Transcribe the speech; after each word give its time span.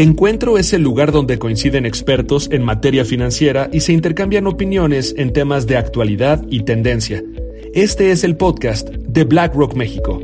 Encuentro 0.00 0.56
es 0.56 0.72
el 0.72 0.80
lugar 0.80 1.12
donde 1.12 1.38
coinciden 1.38 1.84
expertos 1.84 2.48
en 2.50 2.62
materia 2.62 3.04
financiera 3.04 3.68
y 3.70 3.80
se 3.80 3.92
intercambian 3.92 4.46
opiniones 4.46 5.14
en 5.18 5.34
temas 5.34 5.66
de 5.66 5.76
actualidad 5.76 6.42
y 6.48 6.62
tendencia. 6.62 7.22
Este 7.74 8.10
es 8.10 8.24
el 8.24 8.38
podcast 8.38 8.88
de 8.88 9.24
BlackRock 9.24 9.74
México. 9.74 10.22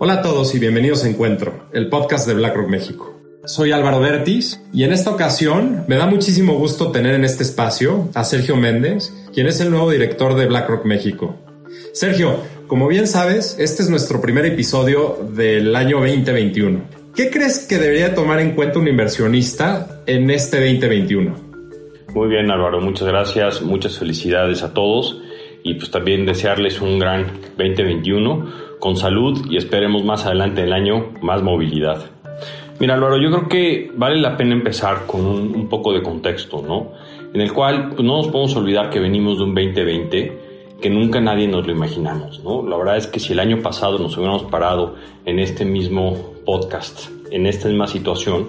Hola 0.00 0.14
a 0.14 0.22
todos 0.22 0.52
y 0.56 0.58
bienvenidos 0.58 1.04
a 1.04 1.08
Encuentro, 1.08 1.68
el 1.72 1.88
podcast 1.88 2.26
de 2.26 2.34
BlackRock 2.34 2.68
México. 2.68 3.16
Soy 3.44 3.70
Álvaro 3.70 4.00
Bertis 4.00 4.60
y 4.72 4.82
en 4.82 4.92
esta 4.92 5.12
ocasión 5.12 5.84
me 5.86 5.94
da 5.94 6.06
muchísimo 6.06 6.54
gusto 6.54 6.90
tener 6.90 7.14
en 7.14 7.24
este 7.24 7.44
espacio 7.44 8.08
a 8.14 8.24
Sergio 8.24 8.56
Méndez, 8.56 9.12
quien 9.32 9.46
es 9.46 9.60
el 9.60 9.70
nuevo 9.70 9.88
director 9.88 10.34
de 10.34 10.46
BlackRock 10.46 10.84
México. 10.84 11.36
Sergio, 11.92 12.38
como 12.66 12.88
bien 12.88 13.06
sabes, 13.06 13.56
este 13.58 13.82
es 13.82 13.90
nuestro 13.90 14.20
primer 14.20 14.44
episodio 14.44 15.18
del 15.32 15.76
año 15.76 15.98
2021. 15.98 16.80
¿Qué 17.14 17.30
crees 17.30 17.66
que 17.66 17.78
debería 17.78 18.14
tomar 18.14 18.40
en 18.40 18.54
cuenta 18.54 18.78
un 18.78 18.88
inversionista 18.88 20.02
en 20.06 20.30
este 20.30 20.56
2021? 20.58 21.34
Muy 22.14 22.28
bien 22.28 22.50
Álvaro, 22.50 22.80
muchas 22.80 23.06
gracias, 23.06 23.62
muchas 23.62 23.98
felicidades 23.98 24.62
a 24.64 24.74
todos 24.74 25.22
y 25.62 25.74
pues 25.74 25.90
también 25.90 26.26
desearles 26.26 26.80
un 26.80 26.98
gran 26.98 27.40
2021 27.56 28.46
con 28.80 28.96
salud 28.96 29.46
y 29.48 29.56
esperemos 29.56 30.04
más 30.04 30.26
adelante 30.26 30.62
del 30.62 30.72
año 30.72 31.12
más 31.22 31.42
movilidad. 31.42 32.10
Mira 32.80 32.94
Álvaro, 32.94 33.16
yo 33.18 33.30
creo 33.30 33.48
que 33.48 33.92
vale 33.94 34.20
la 34.20 34.36
pena 34.36 34.54
empezar 34.54 35.06
con 35.06 35.24
un, 35.24 35.68
poco 35.68 35.92
de 35.92 36.02
contexto, 36.02 36.64
¿no? 36.66 36.92
En 37.32 37.40
el 37.40 37.52
cual 37.52 37.90
pues, 37.90 38.00
no 38.00 38.16
nos 38.16 38.28
podemos 38.28 38.56
olvidar 38.56 38.90
que 38.90 38.98
venimos 38.98 39.38
de 39.38 39.44
un 39.44 39.54
2020 39.54 40.49
que 40.80 40.90
nunca 40.90 41.20
nadie 41.20 41.46
nos 41.46 41.66
lo 41.66 41.72
imaginamos, 41.72 42.42
¿no? 42.42 42.66
La 42.66 42.76
verdad 42.76 42.96
es 42.96 43.06
que 43.06 43.20
si 43.20 43.32
el 43.32 43.40
año 43.40 43.60
pasado 43.60 43.98
nos 43.98 44.16
hubiéramos 44.16 44.44
parado 44.44 44.96
en 45.24 45.38
este 45.38 45.64
mismo 45.64 46.34
podcast, 46.44 47.08
en 47.30 47.46
esta 47.46 47.68
misma 47.68 47.86
situación, 47.86 48.48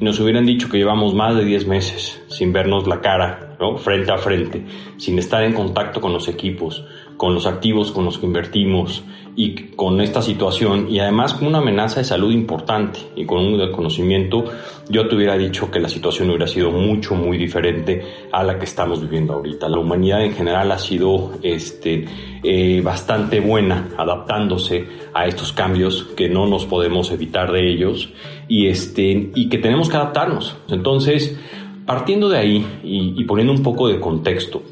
y 0.00 0.04
nos 0.04 0.20
hubieran 0.20 0.46
dicho 0.46 0.68
que 0.68 0.78
llevamos 0.78 1.14
más 1.14 1.36
de 1.36 1.44
10 1.44 1.66
meses 1.66 2.20
sin 2.28 2.52
vernos 2.52 2.86
la 2.86 3.00
cara, 3.00 3.56
¿no? 3.58 3.76
Frente 3.76 4.12
a 4.12 4.18
frente, 4.18 4.64
sin 4.98 5.18
estar 5.18 5.42
en 5.42 5.52
contacto 5.52 6.00
con 6.00 6.12
los 6.12 6.28
equipos, 6.28 6.84
con 7.20 7.34
los 7.34 7.44
activos 7.44 7.92
con 7.92 8.06
los 8.06 8.16
que 8.16 8.24
invertimos 8.24 9.04
y 9.36 9.54
con 9.76 10.00
esta 10.00 10.22
situación 10.22 10.86
y 10.88 11.00
además 11.00 11.34
con 11.34 11.48
una 11.48 11.58
amenaza 11.58 12.00
de 12.00 12.04
salud 12.04 12.32
importante 12.32 12.98
y 13.14 13.26
con 13.26 13.40
un 13.44 13.58
desconocimiento, 13.58 14.46
yo 14.88 15.06
te 15.06 15.16
hubiera 15.16 15.36
dicho 15.36 15.70
que 15.70 15.80
la 15.80 15.90
situación 15.90 16.30
hubiera 16.30 16.46
sido 16.46 16.70
mucho, 16.70 17.14
muy 17.14 17.36
diferente 17.36 18.02
a 18.32 18.42
la 18.42 18.58
que 18.58 18.64
estamos 18.64 19.02
viviendo 19.02 19.34
ahorita. 19.34 19.68
La 19.68 19.78
humanidad 19.78 20.24
en 20.24 20.32
general 20.32 20.72
ha 20.72 20.78
sido 20.78 21.32
este, 21.42 22.06
eh, 22.42 22.80
bastante 22.82 23.40
buena 23.40 23.90
adaptándose 23.98 24.86
a 25.12 25.26
estos 25.26 25.52
cambios 25.52 26.04
que 26.16 26.30
no 26.30 26.46
nos 26.46 26.64
podemos 26.64 27.10
evitar 27.10 27.52
de 27.52 27.70
ellos 27.70 28.08
y, 28.48 28.68
este, 28.68 29.30
y 29.34 29.50
que 29.50 29.58
tenemos 29.58 29.90
que 29.90 29.96
adaptarnos. 29.96 30.56
Entonces, 30.70 31.38
partiendo 31.84 32.30
de 32.30 32.38
ahí 32.38 32.66
y, 32.82 33.12
y 33.14 33.24
poniendo 33.24 33.52
un 33.52 33.62
poco 33.62 33.88
de 33.88 34.00
contexto, 34.00 34.62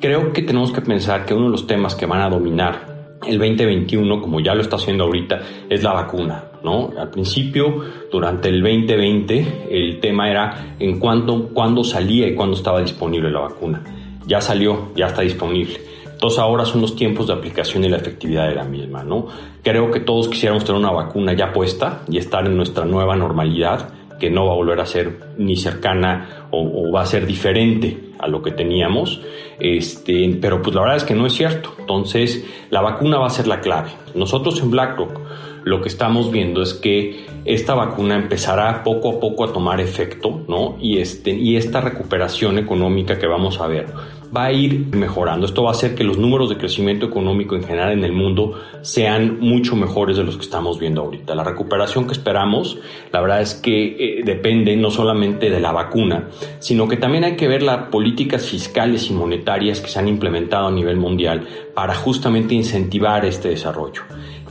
creo 0.00 0.32
que 0.32 0.42
tenemos 0.42 0.72
que 0.72 0.80
pensar 0.80 1.24
que 1.24 1.34
uno 1.34 1.46
de 1.46 1.50
los 1.52 1.66
temas 1.66 1.94
que 1.94 2.06
van 2.06 2.20
a 2.20 2.28
dominar 2.28 2.96
el 3.26 3.38
2021, 3.38 4.20
como 4.20 4.40
ya 4.40 4.54
lo 4.54 4.62
está 4.62 4.76
haciendo 4.76 5.04
ahorita, 5.04 5.40
es 5.68 5.82
la 5.82 5.92
vacuna, 5.92 6.44
¿no? 6.62 6.92
Al 6.98 7.10
principio, 7.10 7.82
durante 8.10 8.48
el 8.48 8.62
2020, 8.62 9.68
el 9.70 10.00
tema 10.00 10.30
era 10.30 10.76
en 10.78 10.98
cuánto, 10.98 11.48
cuándo 11.48 11.82
salía 11.82 12.28
y 12.28 12.34
cuándo 12.34 12.56
estaba 12.56 12.80
disponible 12.80 13.30
la 13.30 13.40
vacuna. 13.40 13.82
Ya 14.26 14.40
salió, 14.40 14.92
ya 14.94 15.06
está 15.06 15.22
disponible. 15.22 15.80
Entonces 16.16 16.38
ahora 16.38 16.64
son 16.64 16.80
los 16.80 16.96
tiempos 16.96 17.26
de 17.26 17.34
aplicación 17.34 17.84
y 17.84 17.88
la 17.88 17.98
efectividad 17.98 18.48
de 18.48 18.54
la 18.54 18.64
misma, 18.64 19.04
¿no? 19.04 19.26
Creo 19.62 19.90
que 19.90 20.00
todos 20.00 20.28
quisiéramos 20.28 20.64
tener 20.64 20.80
una 20.80 20.90
vacuna 20.90 21.34
ya 21.34 21.52
puesta 21.52 22.02
y 22.08 22.16
estar 22.16 22.46
en 22.46 22.56
nuestra 22.56 22.86
nueva 22.86 23.16
normalidad, 23.16 23.90
que 24.18 24.30
no 24.30 24.46
va 24.46 24.52
a 24.52 24.56
volver 24.56 24.80
a 24.80 24.86
ser 24.86 25.18
ni 25.36 25.56
cercana 25.56 26.48
o, 26.50 26.90
va 26.90 27.02
a 27.02 27.06
ser 27.06 27.26
diferente 27.26 28.12
a 28.18 28.28
lo 28.28 28.40
que 28.40 28.50
teníamos, 28.50 29.20
este, 29.58 30.38
pero 30.40 30.62
pues 30.62 30.74
la 30.74 30.82
verdad 30.82 30.96
es 30.96 31.04
que 31.04 31.14
no 31.14 31.26
es 31.26 31.32
cierto. 31.32 31.74
Entonces, 31.78 32.44
la 32.70 32.80
vacuna 32.80 33.18
va 33.18 33.26
a 33.26 33.30
ser 33.30 33.46
la 33.46 33.60
clave. 33.60 33.90
Nosotros 34.14 34.60
en 34.60 34.70
BlackRock 34.70 35.20
lo 35.66 35.82
que 35.82 35.88
estamos 35.88 36.30
viendo 36.30 36.62
es 36.62 36.74
que 36.74 37.26
esta 37.44 37.74
vacuna 37.74 38.14
empezará 38.14 38.84
poco 38.84 39.16
a 39.16 39.20
poco 39.20 39.42
a 39.42 39.52
tomar 39.52 39.80
efecto, 39.80 40.44
¿no? 40.46 40.76
Y, 40.80 40.98
este, 40.98 41.32
y 41.32 41.56
esta 41.56 41.80
recuperación 41.80 42.58
económica 42.58 43.18
que 43.18 43.26
vamos 43.26 43.60
a 43.60 43.66
ver 43.66 43.86
va 44.34 44.44
a 44.44 44.52
ir 44.52 44.86
mejorando. 44.92 45.44
Esto 45.44 45.64
va 45.64 45.70
a 45.70 45.72
hacer 45.72 45.96
que 45.96 46.04
los 46.04 46.18
números 46.18 46.50
de 46.50 46.56
crecimiento 46.56 47.06
económico 47.06 47.56
en 47.56 47.64
general 47.64 47.90
en 47.90 48.04
el 48.04 48.12
mundo 48.12 48.60
sean 48.82 49.40
mucho 49.40 49.74
mejores 49.74 50.16
de 50.16 50.22
los 50.22 50.36
que 50.36 50.42
estamos 50.42 50.78
viendo 50.78 51.02
ahorita. 51.02 51.34
La 51.34 51.42
recuperación 51.42 52.06
que 52.06 52.12
esperamos, 52.12 52.78
la 53.10 53.20
verdad 53.20 53.40
es 53.40 53.54
que 53.54 53.96
eh, 53.98 54.22
depende 54.24 54.76
no 54.76 54.92
solamente 54.92 55.50
de 55.50 55.58
la 55.58 55.72
vacuna, 55.72 56.28
sino 56.60 56.86
que 56.86 56.96
también 56.96 57.24
hay 57.24 57.34
que 57.34 57.48
ver 57.48 57.64
las 57.64 57.88
políticas 57.88 58.46
fiscales 58.46 59.10
y 59.10 59.14
monetarias 59.14 59.80
que 59.80 59.88
se 59.88 59.98
han 59.98 60.06
implementado 60.06 60.68
a 60.68 60.70
nivel 60.70 60.96
mundial 60.96 61.44
para 61.74 61.96
justamente 61.96 62.54
incentivar 62.54 63.24
este 63.24 63.48
desarrollo 63.48 64.02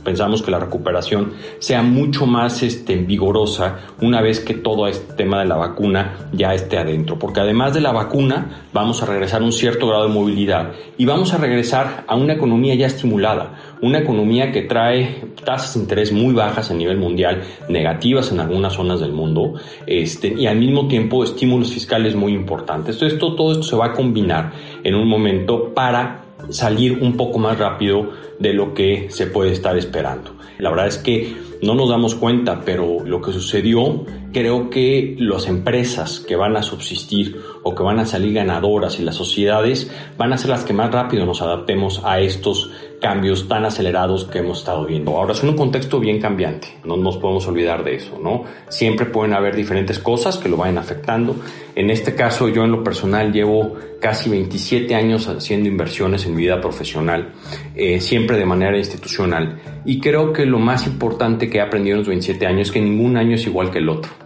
pensamos 0.06 0.40
que 0.40 0.52
la 0.52 0.60
recuperación 0.60 1.32
sea 1.58 1.82
mucho 1.82 2.26
más 2.26 2.62
este, 2.62 2.94
vigorosa 2.94 3.80
una 4.00 4.22
vez 4.22 4.38
que 4.38 4.54
todo 4.54 4.86
este 4.86 5.14
tema 5.14 5.40
de 5.40 5.46
la 5.46 5.56
vacuna 5.56 6.30
ya 6.32 6.54
esté 6.54 6.78
adentro. 6.78 7.18
Porque 7.18 7.40
además 7.40 7.74
de 7.74 7.80
la 7.80 7.90
vacuna, 7.90 8.68
vamos 8.72 9.02
a 9.02 9.06
regresar 9.06 9.42
a 9.42 9.44
un 9.44 9.52
cierto 9.52 9.88
grado 9.88 10.06
de 10.06 10.14
movilidad 10.14 10.70
y 10.96 11.04
vamos 11.06 11.34
a 11.34 11.38
regresar 11.38 12.04
a 12.06 12.14
una 12.14 12.34
economía 12.34 12.76
ya 12.76 12.86
estimulada, 12.86 13.56
una 13.82 13.98
economía 13.98 14.52
que 14.52 14.62
trae 14.62 15.24
tasas 15.44 15.74
de 15.74 15.80
interés 15.80 16.12
muy 16.12 16.32
bajas 16.32 16.70
a 16.70 16.74
nivel 16.74 16.98
mundial, 16.98 17.42
negativas 17.68 18.30
en 18.30 18.38
algunas 18.38 18.74
zonas 18.74 19.00
del 19.00 19.12
mundo, 19.12 19.54
este, 19.88 20.28
y 20.28 20.46
al 20.46 20.56
mismo 20.56 20.86
tiempo 20.86 21.24
estímulos 21.24 21.72
fiscales 21.72 22.14
muy 22.14 22.32
importantes. 22.32 23.02
Esto, 23.02 23.34
todo 23.34 23.50
esto 23.50 23.64
se 23.64 23.76
va 23.76 23.86
a 23.86 23.92
combinar 23.92 24.52
en 24.84 24.94
un 24.94 25.08
momento 25.08 25.74
para 25.74 26.25
salir 26.50 26.98
un 27.00 27.16
poco 27.16 27.38
más 27.38 27.58
rápido 27.58 28.10
de 28.38 28.52
lo 28.52 28.74
que 28.74 29.08
se 29.10 29.26
puede 29.26 29.52
estar 29.52 29.76
esperando. 29.76 30.36
La 30.58 30.70
verdad 30.70 30.86
es 30.86 30.98
que 30.98 31.36
no 31.62 31.74
nos 31.74 31.88
damos 31.88 32.14
cuenta, 32.14 32.62
pero 32.64 33.04
lo 33.04 33.20
que 33.20 33.32
sucedió, 33.32 34.04
creo 34.32 34.70
que 34.70 35.16
las 35.18 35.46
empresas 35.48 36.20
que 36.20 36.36
van 36.36 36.56
a 36.56 36.62
subsistir 36.62 37.40
o 37.62 37.74
que 37.74 37.82
van 37.82 37.98
a 37.98 38.06
salir 38.06 38.34
ganadoras 38.34 38.98
y 38.98 39.02
las 39.02 39.16
sociedades 39.16 39.90
van 40.18 40.32
a 40.32 40.38
ser 40.38 40.50
las 40.50 40.64
que 40.64 40.72
más 40.72 40.90
rápido 40.92 41.24
nos 41.24 41.42
adaptemos 41.42 42.02
a 42.04 42.20
estos 42.20 42.70
cambios 43.00 43.48
tan 43.48 43.64
acelerados 43.64 44.24
que 44.24 44.38
hemos 44.38 44.58
estado 44.58 44.86
viendo. 44.86 45.16
Ahora 45.16 45.32
es 45.32 45.42
un 45.42 45.56
contexto 45.56 46.00
bien 46.00 46.20
cambiante, 46.20 46.68
no 46.84 46.96
nos 46.96 47.18
podemos 47.18 47.46
olvidar 47.46 47.84
de 47.84 47.96
eso, 47.96 48.18
¿no? 48.22 48.44
Siempre 48.68 49.06
pueden 49.06 49.34
haber 49.34 49.54
diferentes 49.54 49.98
cosas 49.98 50.38
que 50.38 50.48
lo 50.48 50.56
vayan 50.56 50.78
afectando. 50.78 51.36
En 51.74 51.90
este 51.90 52.14
caso, 52.14 52.48
yo 52.48 52.64
en 52.64 52.72
lo 52.72 52.82
personal 52.82 53.32
llevo 53.32 53.74
casi 54.00 54.30
27 54.30 54.94
años 54.94 55.28
haciendo 55.28 55.68
inversiones 55.68 56.24
en 56.26 56.34
mi 56.34 56.42
vida 56.42 56.60
profesional, 56.60 57.32
eh, 57.74 58.00
siempre 58.00 58.38
de 58.38 58.46
manera 58.46 58.76
institucional. 58.76 59.60
Y 59.84 60.00
creo 60.00 60.32
que 60.32 60.46
lo 60.46 60.58
más 60.58 60.86
importante 60.86 61.50
que 61.50 61.58
he 61.58 61.60
aprendido 61.60 61.94
en 61.94 62.00
los 62.00 62.08
27 62.08 62.46
años 62.46 62.68
es 62.68 62.72
que 62.72 62.80
ningún 62.80 63.16
año 63.16 63.34
es 63.34 63.46
igual 63.46 63.70
que 63.70 63.78
el 63.78 63.88
otro 63.88 64.25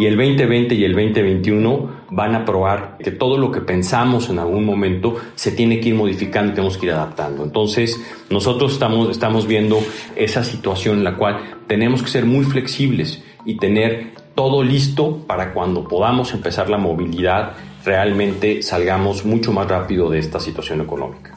y 0.00 0.06
el 0.06 0.16
2020 0.16 0.74
y 0.76 0.84
el 0.84 0.92
2021 0.92 2.06
van 2.08 2.34
a 2.34 2.46
probar 2.46 2.96
que 3.04 3.10
todo 3.10 3.36
lo 3.36 3.52
que 3.52 3.60
pensamos 3.60 4.30
en 4.30 4.38
algún 4.38 4.64
momento 4.64 5.16
se 5.34 5.52
tiene 5.52 5.78
que 5.78 5.90
ir 5.90 5.94
modificando 5.94 6.52
y 6.52 6.54
tenemos 6.54 6.78
que 6.78 6.86
ir 6.86 6.92
adaptando. 6.92 7.44
Entonces, 7.44 8.00
nosotros 8.30 8.72
estamos, 8.72 9.10
estamos 9.10 9.46
viendo 9.46 9.78
esa 10.16 10.42
situación 10.42 10.96
en 10.96 11.04
la 11.04 11.16
cual 11.16 11.40
tenemos 11.66 12.02
que 12.02 12.08
ser 12.08 12.24
muy 12.24 12.46
flexibles 12.46 13.22
y 13.44 13.58
tener 13.58 14.12
todo 14.34 14.62
listo 14.62 15.18
para 15.26 15.52
cuando 15.52 15.86
podamos 15.86 16.32
empezar 16.32 16.70
la 16.70 16.78
movilidad, 16.78 17.52
realmente 17.84 18.62
salgamos 18.62 19.26
mucho 19.26 19.52
más 19.52 19.68
rápido 19.68 20.08
de 20.08 20.18
esta 20.18 20.40
situación 20.40 20.80
económica. 20.80 21.36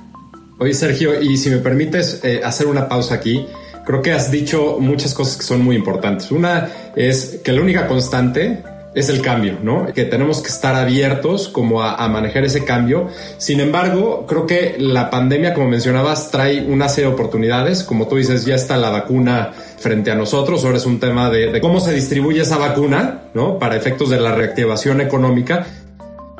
Oye, 0.57 0.73
Sergio, 0.73 1.21
y 1.21 1.35
si 1.35 1.49
me 1.49 1.57
permites 1.57 2.23
eh, 2.23 2.39
hacer 2.41 2.67
una 2.67 2.87
pausa 2.87 3.15
aquí, 3.15 3.45
creo 3.85 4.01
que 4.01 4.11
has 4.11 4.31
dicho 4.31 4.77
muchas 4.79 5.13
cosas 5.13 5.37
que 5.37 5.43
son 5.43 5.63
muy 5.63 5.75
importantes. 5.75 6.31
Una 6.31 6.69
es 6.95 7.39
que 7.43 7.51
la 7.51 7.61
única 7.61 7.87
constante 7.87 8.63
es 8.95 9.09
el 9.09 9.21
cambio, 9.21 9.57
¿no? 9.63 9.87
Que 9.93 10.05
tenemos 10.05 10.41
que 10.41 10.49
estar 10.49 10.75
abiertos 10.75 11.49
como 11.49 11.81
a, 11.81 12.07
manejar 12.07 12.43
ese 12.43 12.63
cambio. 12.63 13.09
Sin 13.37 13.59
embargo, 13.59 14.25
creo 14.27 14.45
que 14.45 14.75
la 14.77 15.09
pandemia, 15.09 15.53
como 15.53 15.67
mencionabas, 15.67 16.29
trae 16.29 16.63
una 16.63 16.89
serie 16.89 17.09
de 17.09 17.15
oportunidades. 17.15 17.83
Como 17.83 18.07
tú 18.07 18.17
dices, 18.17 18.45
ya 18.45 18.55
está 18.55 18.77
la 18.77 18.89
vacuna 18.89 19.51
frente 19.79 20.11
a 20.11 20.15
nosotros. 20.15 20.63
Ahora 20.63 20.77
es 20.77 20.85
un 20.85 20.99
tema 20.99 21.29
de, 21.29 21.51
de 21.51 21.61
cómo 21.61 21.79
se 21.79 21.93
distribuye 21.93 22.41
esa 22.41 22.57
vacuna, 22.57 23.23
¿no? 23.33 23.57
Para 23.57 23.75
efectos 23.75 24.09
de 24.09 24.19
la 24.19 24.35
reactivación 24.35 25.01
económica. 25.01 25.65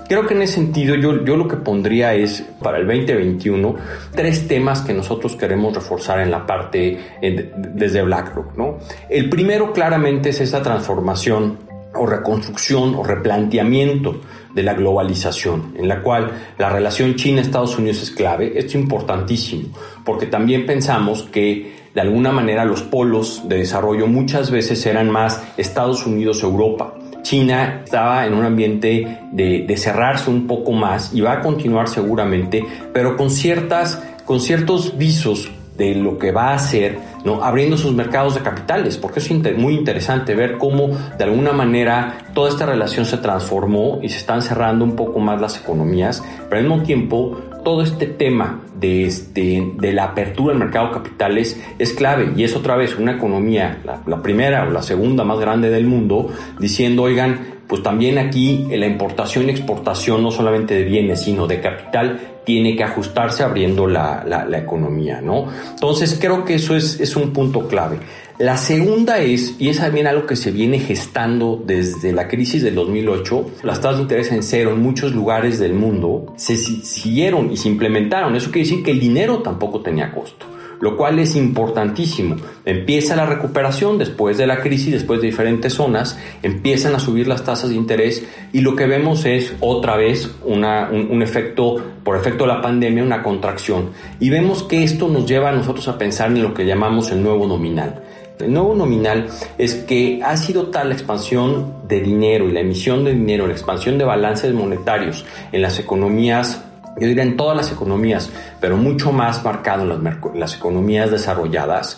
Creo 0.08 0.28
que 0.28 0.34
en 0.34 0.42
ese 0.42 0.56
sentido 0.56 0.96
yo, 0.96 1.24
yo 1.24 1.38
lo 1.38 1.48
que 1.48 1.58
pondría 1.58 2.14
es 2.14 2.44
para 2.62 2.78
el 2.78 2.88
2021 2.88 3.76
tres 4.14 4.48
temas 4.48 4.82
que 4.82 4.94
nosotros 4.94 5.36
queremos 5.36 5.74
reforzar 5.74 6.20
en 6.20 6.32
la 6.32 6.46
parte 6.46 7.00
desde 7.22 8.02
BlackRock. 8.02 8.58
¿no? 8.58 8.78
El 9.10 9.30
primero 9.30 9.74
claramente 9.74 10.30
es 10.30 10.42
esa 10.42 10.62
transformación 10.62 11.58
o 11.96 12.06
reconstrucción 12.06 12.96
o 12.96 13.04
replanteamiento 13.04 14.20
de 14.54 14.64
la 14.64 14.74
globalización, 14.74 15.74
en 15.78 15.88
la 15.88 16.02
cual 16.02 16.32
la 16.58 16.70
relación 16.70 17.16
China-Estados 17.16 17.78
Unidos 17.78 18.02
es 18.04 18.12
clave. 18.12 18.54
Esto 18.56 18.70
es 18.70 18.76
importantísimo, 18.76 19.70
porque 20.04 20.28
también 20.28 20.66
pensamos 20.66 21.24
que 21.24 21.84
de 21.94 22.02
alguna 22.02 22.32
manera 22.32 22.66
los 22.66 22.82
polos 22.82 23.48
de 23.48 23.58
desarrollo 23.58 24.08
muchas 24.08 24.50
veces 24.52 24.86
eran 24.86 25.10
más 25.10 25.44
Estados 25.58 26.06
Unidos-Europa. 26.06 26.96
China 27.24 27.82
estaba 27.84 28.26
en 28.28 28.34
un 28.34 28.46
ambiente 28.46 29.22
de, 29.32 29.76
cerrarse 29.78 30.30
un 30.30 30.46
poco 30.46 30.72
más 30.72 31.14
y 31.14 31.22
va 31.22 31.34
a 31.34 31.42
continuar 31.42 31.88
seguramente, 31.88 32.64
pero 32.94 33.18
con 33.18 33.32
ciertas, 33.32 34.02
con 34.26 34.40
ciertos 34.40 34.98
visos 34.98 35.50
de 35.78 35.96
lo 35.96 36.20
que 36.20 36.32
va 36.32 36.50
a 36.50 36.54
hacer, 36.54 37.00
¿no? 37.26 37.44
abriendo 37.44 37.78
sus 37.78 37.94
mercados 37.94 38.36
de 38.36 38.42
capitales, 38.42 38.98
porque 38.98 39.20
es 39.20 39.58
muy 39.58 39.74
interesante 39.74 40.36
ver 40.36 40.60
cómo 40.60 40.90
de 41.18 41.24
alguna 41.24 41.52
manera 41.52 42.20
toda 42.34 42.50
esta 42.50 42.68
relación 42.68 43.06
se 43.06 43.18
transformó 43.18 44.00
y 44.04 44.10
se 44.10 44.20
están 44.20 44.44
cerrando 44.44 44.86
un 44.86 44.96
poco 44.96 45.20
más 45.20 45.42
las 45.42 45.60
economías, 45.60 46.24
pero 46.48 46.62
al 46.62 46.68
mismo 46.68 46.84
tiempo 46.84 47.42
todo 47.64 47.82
este 47.82 48.08
tema 48.08 48.62
de, 48.80 49.06
este, 49.06 49.72
de 49.76 49.94
la 49.94 50.06
apertura 50.06 50.54
del 50.54 50.60
mercado 50.60 50.88
de 50.88 50.94
capitales 50.94 51.62
es 51.80 51.94
clave 51.94 52.34
y 52.36 52.44
es 52.44 52.56
otra 52.56 52.76
vez 52.76 52.98
una 52.98 53.14
economía, 53.14 53.82
la, 53.84 54.02
la 54.06 54.22
primera 54.22 54.68
o 54.68 54.72
la 54.72 54.82
segunda 54.82 55.24
más 55.24 55.40
grande 55.40 55.70
del 55.70 55.86
mundo, 55.86 56.30
diciendo, 56.60 57.04
oigan, 57.04 57.54
pues 57.68 57.82
también 57.82 58.18
aquí 58.18 58.68
la 58.70 58.86
importación 58.86 59.48
y 59.48 59.52
exportación 59.52 60.22
no 60.22 60.32
solamente 60.32 60.76
de 60.76 60.84
bienes, 60.84 61.22
sino 61.22 61.48
de 61.48 61.60
capital, 61.60 62.20
tiene 62.46 62.76
que 62.76 62.84
ajustarse 62.84 63.44
abriendo 63.44 63.88
la, 63.88 64.24
la, 64.26 64.58
economía, 64.58 65.22
¿no? 65.22 65.48
Entonces 65.72 66.18
creo 66.20 66.44
que 66.44 66.56
eso 66.56 66.76
es, 66.76 67.00
es 67.00 67.16
un 67.16 67.32
punto 67.32 67.68
clave. 67.68 68.00
La 68.44 68.58
segunda 68.58 69.20
es, 69.20 69.56
y 69.58 69.70
es 69.70 69.78
también 69.78 70.06
algo 70.06 70.26
que 70.28 70.36
se 70.36 70.52
viene 70.52 70.78
gestando 70.78 71.64
desde 71.66 72.12
la 72.12 72.28
crisis 72.28 72.62
del 72.62 72.76
2008, 72.76 73.52
las 73.64 73.80
tasas 73.80 73.96
de 73.96 74.02
interés 74.02 74.34
en 74.34 74.44
cero 74.44 74.74
en 74.74 74.82
muchos 74.82 75.16
lugares 75.16 75.60
del 75.60 75.74
mundo 75.74 76.34
se 76.36 76.58
siguieron 76.58 77.54
y 77.54 77.56
se 77.56 77.70
implementaron. 77.70 78.36
Eso 78.36 78.52
quiere 78.52 78.68
decir 78.68 78.84
que 78.84 78.92
el 78.92 79.00
dinero 79.00 79.42
tampoco 79.42 79.80
tenía 79.80 80.12
costo 80.12 80.46
lo 80.82 80.98
cual 80.98 81.18
es 81.20 81.38
importantísimo. 81.38 82.36
Empieza 82.66 83.16
la 83.16 83.26
recuperación 83.26 83.98
después 83.98 84.38
de 84.38 84.48
la 84.48 84.60
crisis, 84.60 84.92
después 84.92 85.22
de 85.22 85.28
diferentes 85.28 85.76
zonas, 85.76 86.20
empiezan 86.42 86.94
a 86.94 87.00
subir 87.00 87.26
las 87.26 87.46
tasas 87.46 87.70
de 87.70 87.78
interés 87.78 88.28
y 88.52 88.60
lo 88.60 88.76
que 88.76 88.86
vemos 88.86 89.24
es 89.24 89.56
otra 89.62 89.96
vez 89.96 90.30
un, 90.44 91.22
efecto, 91.22 91.82
por 92.04 92.18
efecto 92.18 92.44
de 92.44 92.50
la 92.50 92.62
pandemia, 92.62 93.02
una 93.02 93.24
contracción. 93.24 93.92
Y 94.20 94.30
vemos 94.30 94.64
que 94.64 94.84
esto 94.84 95.08
nos 95.08 95.26
lleva 95.26 95.52
a 95.52 95.54
nosotros 95.54 95.88
a 95.88 95.98
pensar 95.98 96.32
en 96.32 96.44
lo 96.44 96.54
que 96.54 96.66
llamamos 96.66 97.12
el 97.12 97.24
nuevo 97.24 97.48
nominal. 97.48 98.04
El 98.40 98.54
nuevo 98.54 98.76
nominal 98.76 99.28
es 99.58 99.76
que 99.76 100.22
ha 100.24 100.36
sido 100.38 100.68
tal 100.68 100.90
la 100.90 100.96
expansión 100.96 101.88
de 101.88 102.02
dinero 102.02 102.50
y 102.50 102.52
la 102.52 102.62
emisión 102.62 103.04
de 103.04 103.14
dinero, 103.14 103.48
la 103.48 103.54
expansión 103.54 103.98
de 103.98 104.06
balances 104.06 104.54
monetarios 104.54 105.26
en 105.52 105.62
las 105.62 105.80
economías 105.80 106.62
yo 107.00 107.08
diría 107.08 107.24
en 107.24 107.38
todas 107.38 107.58
las 107.58 107.72
economías, 107.72 108.30
pero 108.60 108.78
mucho 108.78 109.12
más 109.12 109.44
marcado 109.44 109.84
en 109.84 110.40
las, 110.40 110.56
economías 110.56 111.10
desarrolladas, 111.10 111.98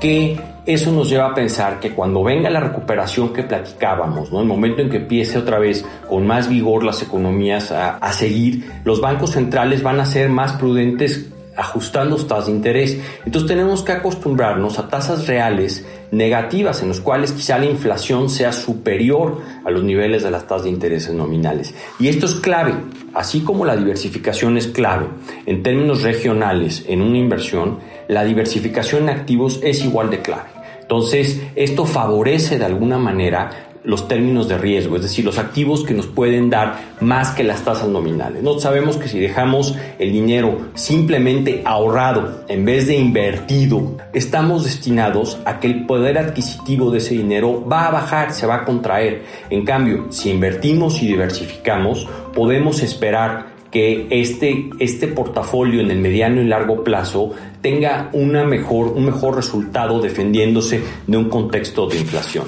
que 0.00 0.38
eso 0.66 0.90
nos 0.90 1.08
lleva 1.08 1.26
a 1.26 1.34
pensar 1.34 1.78
que 1.78 1.92
cuando 1.92 2.24
venga 2.24 2.50
la 2.50 2.58
recuperación 2.58 3.32
que 3.32 3.44
platicábamos, 3.44 4.32
¿no? 4.32 4.40
el 4.40 4.46
momento 4.46 4.82
en 4.82 4.90
que 4.90 4.96
empiece 4.96 5.38
otra 5.38 5.60
vez 5.60 5.84
con 6.08 6.26
más 6.26 6.48
vigor 6.48 6.82
las 6.82 7.02
economías 7.02 7.70
a, 7.70 7.98
a 7.98 8.12
seguir, 8.12 8.68
los 8.84 9.00
bancos 9.00 9.30
centrales 9.30 9.82
van 9.82 10.00
a 10.00 10.06
ser 10.06 10.28
más 10.28 10.54
prudentes 10.54 11.28
ajustando 11.56 12.16
tasas 12.16 12.46
de 12.46 12.52
interés. 12.52 12.98
Entonces 13.24 13.48
tenemos 13.48 13.82
que 13.82 13.92
acostumbrarnos 13.92 14.78
a 14.78 14.88
tasas 14.88 15.26
reales 15.26 15.84
negativas 16.10 16.82
en 16.82 16.88
los 16.88 17.00
cuales 17.00 17.32
quizá 17.32 17.58
la 17.58 17.66
inflación 17.66 18.28
sea 18.28 18.52
superior 18.52 19.40
a 19.64 19.70
los 19.70 19.82
niveles 19.82 20.22
de 20.22 20.30
las 20.30 20.46
tasas 20.46 20.64
de 20.64 20.70
interés 20.70 21.10
nominales. 21.10 21.74
Y 21.98 22.08
esto 22.08 22.26
es 22.26 22.34
clave, 22.34 22.74
así 23.14 23.40
como 23.40 23.64
la 23.64 23.76
diversificación 23.76 24.56
es 24.56 24.68
clave 24.68 25.06
en 25.46 25.62
términos 25.62 26.02
regionales 26.02 26.84
en 26.88 27.02
una 27.02 27.18
inversión, 27.18 27.78
la 28.08 28.24
diversificación 28.24 29.04
en 29.04 29.10
activos 29.10 29.60
es 29.62 29.84
igual 29.84 30.10
de 30.10 30.20
clave. 30.20 30.50
Entonces, 30.80 31.40
esto 31.54 31.86
favorece 31.86 32.58
de 32.58 32.66
alguna 32.66 32.98
manera 32.98 33.71
los 33.84 34.06
términos 34.06 34.48
de 34.48 34.58
riesgo, 34.58 34.96
es 34.96 35.02
decir, 35.02 35.24
los 35.24 35.38
activos 35.38 35.84
que 35.84 35.94
nos 35.94 36.06
pueden 36.06 36.50
dar 36.50 36.96
más 37.00 37.30
que 37.30 37.42
las 37.42 37.64
tasas 37.64 37.88
nominales. 37.88 38.42
No 38.42 38.58
sabemos 38.60 38.96
que 38.96 39.08
si 39.08 39.18
dejamos 39.18 39.74
el 39.98 40.12
dinero 40.12 40.68
simplemente 40.74 41.62
ahorrado 41.64 42.44
en 42.48 42.64
vez 42.64 42.86
de 42.86 42.96
invertido, 42.96 43.96
estamos 44.12 44.64
destinados 44.64 45.38
a 45.44 45.58
que 45.58 45.66
el 45.66 45.86
poder 45.86 46.18
adquisitivo 46.18 46.90
de 46.90 46.98
ese 46.98 47.14
dinero 47.14 47.64
va 47.66 47.86
a 47.86 47.90
bajar, 47.90 48.32
se 48.32 48.46
va 48.46 48.56
a 48.56 48.64
contraer. 48.64 49.22
En 49.50 49.64
cambio, 49.64 50.06
si 50.10 50.30
invertimos 50.30 51.02
y 51.02 51.06
diversificamos, 51.06 52.06
podemos 52.34 52.82
esperar 52.82 53.52
que 53.72 54.06
este, 54.10 54.70
este 54.78 55.08
portafolio 55.08 55.80
en 55.80 55.90
el 55.90 55.98
mediano 55.98 56.42
y 56.42 56.44
largo 56.44 56.84
plazo 56.84 57.32
tenga 57.62 58.10
una 58.12 58.44
mejor, 58.44 58.88
un 58.88 59.06
mejor 59.06 59.34
resultado 59.34 60.00
defendiéndose 60.00 60.82
de 61.06 61.16
un 61.16 61.30
contexto 61.30 61.86
de 61.86 61.98
inflación. 61.98 62.44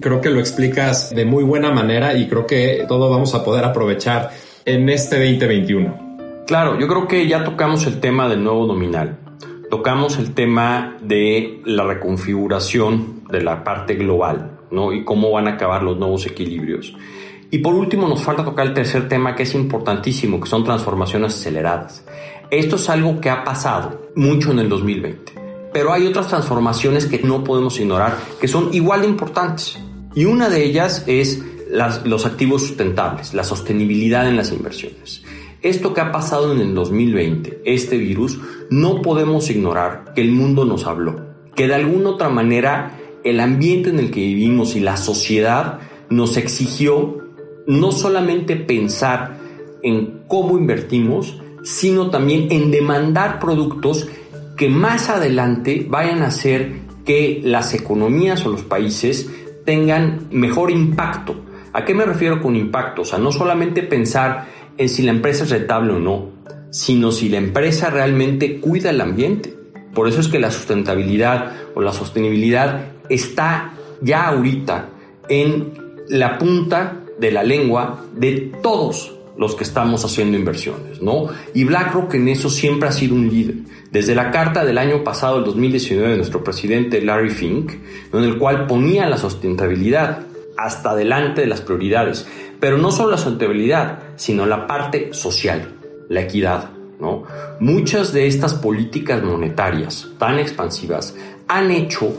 Creo 0.00 0.20
que 0.20 0.30
lo 0.30 0.38
explicas 0.38 1.12
de 1.12 1.24
muy 1.24 1.42
buena 1.42 1.72
manera 1.72 2.14
y 2.14 2.28
creo 2.28 2.46
que 2.46 2.84
todo 2.86 3.10
vamos 3.10 3.34
a 3.34 3.44
poder 3.44 3.64
aprovechar 3.64 4.30
en 4.64 4.88
este 4.88 5.16
2021. 5.16 6.44
Claro, 6.46 6.78
yo 6.78 6.86
creo 6.86 7.08
que 7.08 7.26
ya 7.26 7.42
tocamos 7.42 7.84
el 7.86 7.98
tema 7.98 8.28
del 8.28 8.44
nuevo 8.44 8.64
nominal. 8.64 9.18
Tocamos 9.68 10.16
el 10.18 10.34
tema 10.34 10.96
de 11.02 11.62
la 11.64 11.82
reconfiguración 11.82 13.24
de 13.28 13.42
la 13.42 13.64
parte 13.64 13.96
global, 13.96 14.60
¿no? 14.70 14.92
Y 14.92 15.04
cómo 15.04 15.32
van 15.32 15.48
a 15.48 15.54
acabar 15.54 15.82
los 15.82 15.98
nuevos 15.98 16.26
equilibrios. 16.26 16.94
Y 17.50 17.58
por 17.58 17.74
último 17.74 18.06
nos 18.06 18.22
falta 18.22 18.44
tocar 18.44 18.68
el 18.68 18.74
tercer 18.74 19.08
tema 19.08 19.34
que 19.34 19.42
es 19.42 19.54
importantísimo, 19.56 20.38
que 20.38 20.48
son 20.48 20.62
transformaciones 20.62 21.34
aceleradas. 21.34 22.04
Esto 22.52 22.76
es 22.76 22.88
algo 22.88 23.20
que 23.20 23.30
ha 23.30 23.42
pasado 23.42 24.10
mucho 24.14 24.52
en 24.52 24.60
el 24.60 24.68
2020, 24.68 25.32
pero 25.72 25.92
hay 25.92 26.06
otras 26.06 26.28
transformaciones 26.28 27.06
que 27.06 27.18
no 27.18 27.42
podemos 27.42 27.80
ignorar, 27.80 28.16
que 28.40 28.46
son 28.46 28.72
igual 28.72 29.00
de 29.02 29.08
importantes. 29.08 29.76
Y 30.18 30.24
una 30.24 30.48
de 30.48 30.64
ellas 30.64 31.04
es 31.06 31.44
los 32.04 32.26
activos 32.26 32.62
sustentables, 32.62 33.34
la 33.34 33.44
sostenibilidad 33.44 34.28
en 34.28 34.36
las 34.36 34.50
inversiones. 34.50 35.22
Esto 35.62 35.94
que 35.94 36.00
ha 36.00 36.10
pasado 36.10 36.52
en 36.52 36.60
el 36.60 36.74
2020, 36.74 37.62
este 37.64 37.98
virus, 37.98 38.36
no 38.68 39.00
podemos 39.00 39.48
ignorar 39.48 40.14
que 40.16 40.22
el 40.22 40.32
mundo 40.32 40.64
nos 40.64 40.86
habló, 40.86 41.20
que 41.54 41.68
de 41.68 41.76
alguna 41.76 42.10
otra 42.10 42.30
manera 42.30 42.98
el 43.22 43.38
ambiente 43.38 43.90
en 43.90 44.00
el 44.00 44.10
que 44.10 44.18
vivimos 44.18 44.74
y 44.74 44.80
la 44.80 44.96
sociedad 44.96 45.78
nos 46.10 46.36
exigió 46.36 47.18
no 47.68 47.92
solamente 47.92 48.56
pensar 48.56 49.38
en 49.84 50.24
cómo 50.26 50.58
invertimos, 50.58 51.40
sino 51.62 52.10
también 52.10 52.48
en 52.50 52.72
demandar 52.72 53.38
productos 53.38 54.08
que 54.56 54.68
más 54.68 55.10
adelante 55.10 55.86
vayan 55.88 56.22
a 56.22 56.28
hacer 56.28 56.88
que 57.04 57.40
las 57.44 57.72
economías 57.72 58.44
o 58.44 58.50
los 58.50 58.62
países 58.62 59.30
tengan 59.68 60.28
mejor 60.30 60.70
impacto. 60.70 61.34
¿A 61.74 61.84
qué 61.84 61.92
me 61.92 62.06
refiero 62.06 62.40
con 62.40 62.56
impacto? 62.56 63.02
O 63.02 63.04
sea, 63.04 63.18
no 63.18 63.30
solamente 63.30 63.82
pensar 63.82 64.46
en 64.78 64.88
si 64.88 65.02
la 65.02 65.10
empresa 65.10 65.44
es 65.44 65.50
rentable 65.50 65.92
o 65.92 65.98
no, 65.98 66.30
sino 66.70 67.12
si 67.12 67.28
la 67.28 67.36
empresa 67.36 67.90
realmente 67.90 68.60
cuida 68.60 68.88
el 68.88 68.98
ambiente. 69.02 69.54
Por 69.92 70.08
eso 70.08 70.20
es 70.20 70.28
que 70.28 70.38
la 70.38 70.50
sustentabilidad 70.50 71.52
o 71.74 71.82
la 71.82 71.92
sostenibilidad 71.92 72.92
está 73.10 73.74
ya 74.00 74.28
ahorita 74.28 74.88
en 75.28 75.74
la 76.08 76.38
punta 76.38 77.00
de 77.20 77.30
la 77.30 77.42
lengua 77.42 78.06
de 78.14 78.50
todos 78.62 79.17
los 79.38 79.54
que 79.54 79.62
estamos 79.62 80.04
haciendo 80.04 80.36
inversiones, 80.36 81.00
¿no? 81.00 81.28
Y 81.54 81.64
BlackRock 81.64 82.14
en 82.14 82.28
eso 82.28 82.50
siempre 82.50 82.88
ha 82.88 82.92
sido 82.92 83.14
un 83.14 83.28
líder. 83.28 83.54
Desde 83.92 84.14
la 84.14 84.30
carta 84.30 84.64
del 84.64 84.76
año 84.76 85.04
pasado, 85.04 85.38
el 85.38 85.44
2019, 85.44 86.10
de 86.10 86.16
nuestro 86.16 86.42
presidente 86.42 87.00
Larry 87.00 87.30
Fink, 87.30 87.72
en 88.12 88.24
el 88.24 88.36
cual 88.36 88.66
ponía 88.66 89.08
la 89.08 89.16
sustentabilidad 89.16 90.26
hasta 90.56 90.94
delante 90.96 91.42
de 91.42 91.46
las 91.46 91.60
prioridades. 91.60 92.26
Pero 92.58 92.76
no 92.78 92.90
solo 92.90 93.12
la 93.12 93.16
sustentabilidad, 93.16 94.00
sino 94.16 94.44
la 94.44 94.66
parte 94.66 95.14
social, 95.14 95.76
la 96.08 96.22
equidad, 96.22 96.70
¿no? 97.00 97.22
Muchas 97.60 98.12
de 98.12 98.26
estas 98.26 98.54
políticas 98.54 99.22
monetarias 99.22 100.08
tan 100.18 100.40
expansivas 100.40 101.14
han 101.46 101.70
hecho 101.70 102.12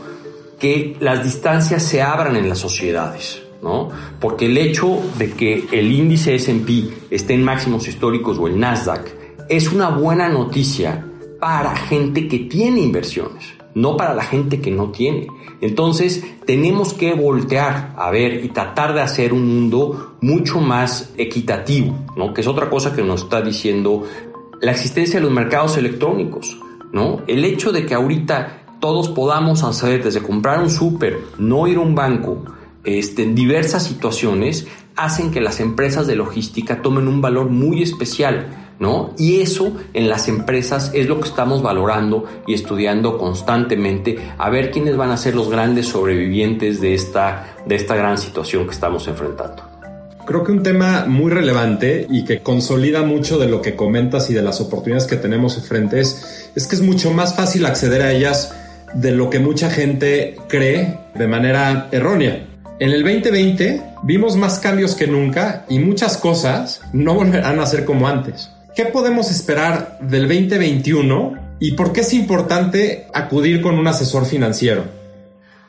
que 0.58 0.96
las 1.00 1.22
distancias 1.22 1.82
se 1.82 2.00
abran 2.00 2.36
en 2.36 2.48
las 2.48 2.58
sociedades. 2.58 3.42
¿No? 3.62 3.88
Porque 4.20 4.46
el 4.46 4.58
hecho 4.58 5.00
de 5.18 5.30
que 5.32 5.66
el 5.72 5.92
índice 5.92 6.34
S&P 6.34 6.90
esté 7.10 7.34
en 7.34 7.44
máximos 7.44 7.86
históricos 7.88 8.38
o 8.38 8.46
el 8.46 8.58
Nasdaq 8.58 9.10
es 9.48 9.72
una 9.72 9.90
buena 9.90 10.28
noticia 10.28 11.06
para 11.40 11.74
gente 11.74 12.28
que 12.28 12.40
tiene 12.40 12.80
inversiones, 12.80 13.54
no 13.74 13.96
para 13.96 14.14
la 14.14 14.22
gente 14.22 14.60
que 14.60 14.70
no 14.70 14.90
tiene. 14.90 15.26
Entonces, 15.60 16.24
tenemos 16.46 16.94
que 16.94 17.14
voltear 17.14 17.94
a 17.96 18.10
ver 18.10 18.44
y 18.44 18.48
tratar 18.48 18.94
de 18.94 19.00
hacer 19.00 19.32
un 19.32 19.46
mundo 19.46 20.16
mucho 20.20 20.60
más 20.60 21.12
equitativo, 21.16 22.06
¿no? 22.16 22.32
Que 22.32 22.40
es 22.40 22.46
otra 22.46 22.70
cosa 22.70 22.94
que 22.94 23.02
nos 23.02 23.24
está 23.24 23.42
diciendo 23.42 24.04
la 24.60 24.72
existencia 24.72 25.18
de 25.18 25.24
los 25.24 25.34
mercados 25.34 25.76
electrónicos, 25.76 26.58
¿no? 26.92 27.20
El 27.26 27.44
hecho 27.44 27.72
de 27.72 27.86
que 27.86 27.94
ahorita 27.94 28.76
todos 28.80 29.08
podamos 29.08 29.62
hacer 29.62 30.02
desde 30.02 30.22
comprar 30.22 30.60
un 30.60 30.70
súper, 30.70 31.18
no 31.38 31.66
ir 31.66 31.76
a 31.76 31.80
un 31.80 31.94
banco, 31.94 32.42
este, 32.84 33.26
diversas 33.26 33.84
situaciones 33.84 34.66
hacen 34.96 35.30
que 35.30 35.40
las 35.40 35.60
empresas 35.60 36.06
de 36.06 36.16
logística 36.16 36.82
tomen 36.82 37.08
un 37.08 37.20
valor 37.20 37.50
muy 37.50 37.82
especial. 37.82 38.66
¿No? 38.80 39.14
Y 39.18 39.42
eso 39.42 39.76
en 39.92 40.08
las 40.08 40.26
empresas 40.26 40.90
es 40.94 41.06
lo 41.06 41.20
que 41.20 41.28
estamos 41.28 41.62
valorando 41.62 42.24
y 42.46 42.54
estudiando 42.54 43.18
constantemente 43.18 44.16
a 44.38 44.48
ver 44.48 44.70
quiénes 44.70 44.96
van 44.96 45.10
a 45.10 45.18
ser 45.18 45.34
los 45.34 45.50
grandes 45.50 45.88
sobrevivientes 45.88 46.80
de 46.80 46.94
esta, 46.94 47.56
de 47.66 47.74
esta 47.74 47.94
gran 47.94 48.16
situación 48.16 48.64
que 48.64 48.70
estamos 48.70 49.06
enfrentando. 49.06 49.62
Creo 50.26 50.44
que 50.44 50.52
un 50.52 50.62
tema 50.62 51.04
muy 51.06 51.30
relevante 51.30 52.06
y 52.08 52.24
que 52.24 52.40
consolida 52.40 53.02
mucho 53.02 53.36
de 53.36 53.48
lo 53.48 53.60
que 53.60 53.76
comentas 53.76 54.30
y 54.30 54.32
de 54.32 54.40
las 54.40 54.62
oportunidades 54.62 55.06
que 55.06 55.16
tenemos 55.16 55.58
enfrente 55.58 56.00
es, 56.00 56.50
es 56.54 56.66
que 56.66 56.76
es 56.76 56.80
mucho 56.80 57.12
más 57.12 57.36
fácil 57.36 57.66
acceder 57.66 58.00
a 58.00 58.12
ellas 58.12 58.54
de 58.94 59.12
lo 59.12 59.28
que 59.28 59.40
mucha 59.40 59.70
gente 59.70 60.36
cree 60.48 60.98
de 61.14 61.26
manera 61.26 61.88
errónea. 61.92 62.46
En 62.80 62.92
el 62.92 63.02
2020 63.02 63.82
vimos 64.04 64.36
más 64.36 64.58
cambios 64.58 64.94
que 64.94 65.06
nunca 65.06 65.66
y 65.68 65.80
muchas 65.80 66.16
cosas 66.16 66.80
no 66.94 67.12
volverán 67.12 67.60
a 67.60 67.66
ser 67.66 67.84
como 67.84 68.08
antes. 68.08 68.50
¿Qué 68.74 68.86
podemos 68.86 69.30
esperar 69.30 69.98
del 70.00 70.22
2021 70.22 71.34
y 71.60 71.72
por 71.72 71.92
qué 71.92 72.00
es 72.00 72.14
importante 72.14 73.06
acudir 73.12 73.60
con 73.60 73.78
un 73.78 73.86
asesor 73.86 74.24
financiero? 74.24 74.84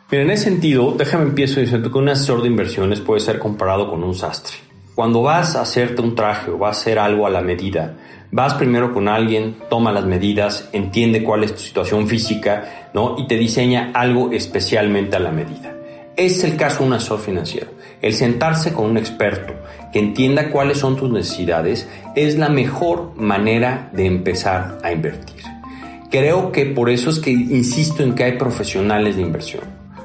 Mira, 0.10 0.24
en 0.24 0.32
ese 0.32 0.46
sentido, 0.46 0.96
déjame 0.98 1.26
empiezo 1.26 1.60
diciendo 1.60 1.92
que 1.92 1.98
un 1.98 2.08
asesor 2.08 2.44
de 2.44 2.48
inversiones 2.48 3.02
puede 3.02 3.20
ser 3.20 3.40
comparado 3.40 3.90
con 3.90 4.06
un 4.06 4.16
sastre. 4.16 4.56
Cuando 4.96 5.22
vas 5.22 5.58
a 5.58 5.64
hacerte 5.64 6.02
un 6.02 6.16
traje 6.16 6.50
o 6.50 6.60
vas 6.60 6.78
a 6.78 6.80
hacer 6.80 6.98
algo 6.98 7.28
a 7.28 7.30
la 7.30 7.42
medida, 7.42 7.98
vas 8.32 8.54
primero 8.54 8.94
con 8.94 9.10
alguien, 9.10 9.58
toma 9.70 9.92
las 9.92 10.06
medidas, 10.06 10.70
entiende 10.72 11.24
cuál 11.24 11.44
es 11.44 11.56
tu 11.56 11.60
situación 11.60 12.08
física, 12.08 12.90
¿no? 12.94 13.18
Y 13.18 13.28
te 13.28 13.36
diseña 13.36 13.92
algo 13.94 14.32
especialmente 14.32 15.18
a 15.18 15.20
la 15.20 15.32
medida. 15.32 15.81
Es 16.22 16.44
el 16.44 16.56
caso 16.56 16.82
de 16.82 16.86
un 16.86 16.94
asesor 16.94 17.20
financiero. 17.20 17.72
El 18.00 18.14
sentarse 18.14 18.74
con 18.74 18.92
un 18.92 18.98
experto 18.98 19.56
que 19.92 19.98
entienda 19.98 20.52
cuáles 20.52 20.78
son 20.78 20.96
tus 20.96 21.10
necesidades 21.10 21.90
es 22.16 22.38
la 22.38 22.48
mejor 22.48 23.14
manera 23.16 23.90
de 23.92 24.06
empezar 24.06 24.78
a 24.84 24.92
invertir. 24.92 25.42
Creo 26.12 26.52
que 26.52 26.68
por 26.68 26.92
eso 26.92 27.10
es 27.10 27.18
que 27.18 27.32
insisto 27.32 28.04
en 28.04 28.14
que 28.14 28.24
hay 28.24 28.34
profesionales 28.34 29.16
de 29.16 29.24
inversión. 29.24 29.64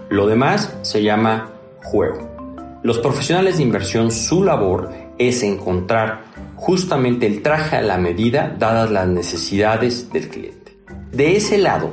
Lo 0.08 0.26
demás 0.26 0.74
se 0.80 1.02
llama 1.02 1.50
juego. 1.82 2.80
Los 2.82 2.98
profesionales 2.98 3.58
de 3.58 3.64
inversión, 3.64 4.10
su 4.10 4.42
labor 4.42 4.90
es 5.18 5.42
encontrar 5.42 6.22
justamente 6.54 7.26
el 7.26 7.42
traje 7.42 7.76
a 7.76 7.82
la 7.82 7.98
medida 7.98 8.56
dadas 8.58 8.90
las 8.90 9.06
necesidades 9.06 10.10
del 10.14 10.28
cliente. 10.28 10.78
De 11.12 11.36
ese 11.36 11.58
lado, 11.58 11.90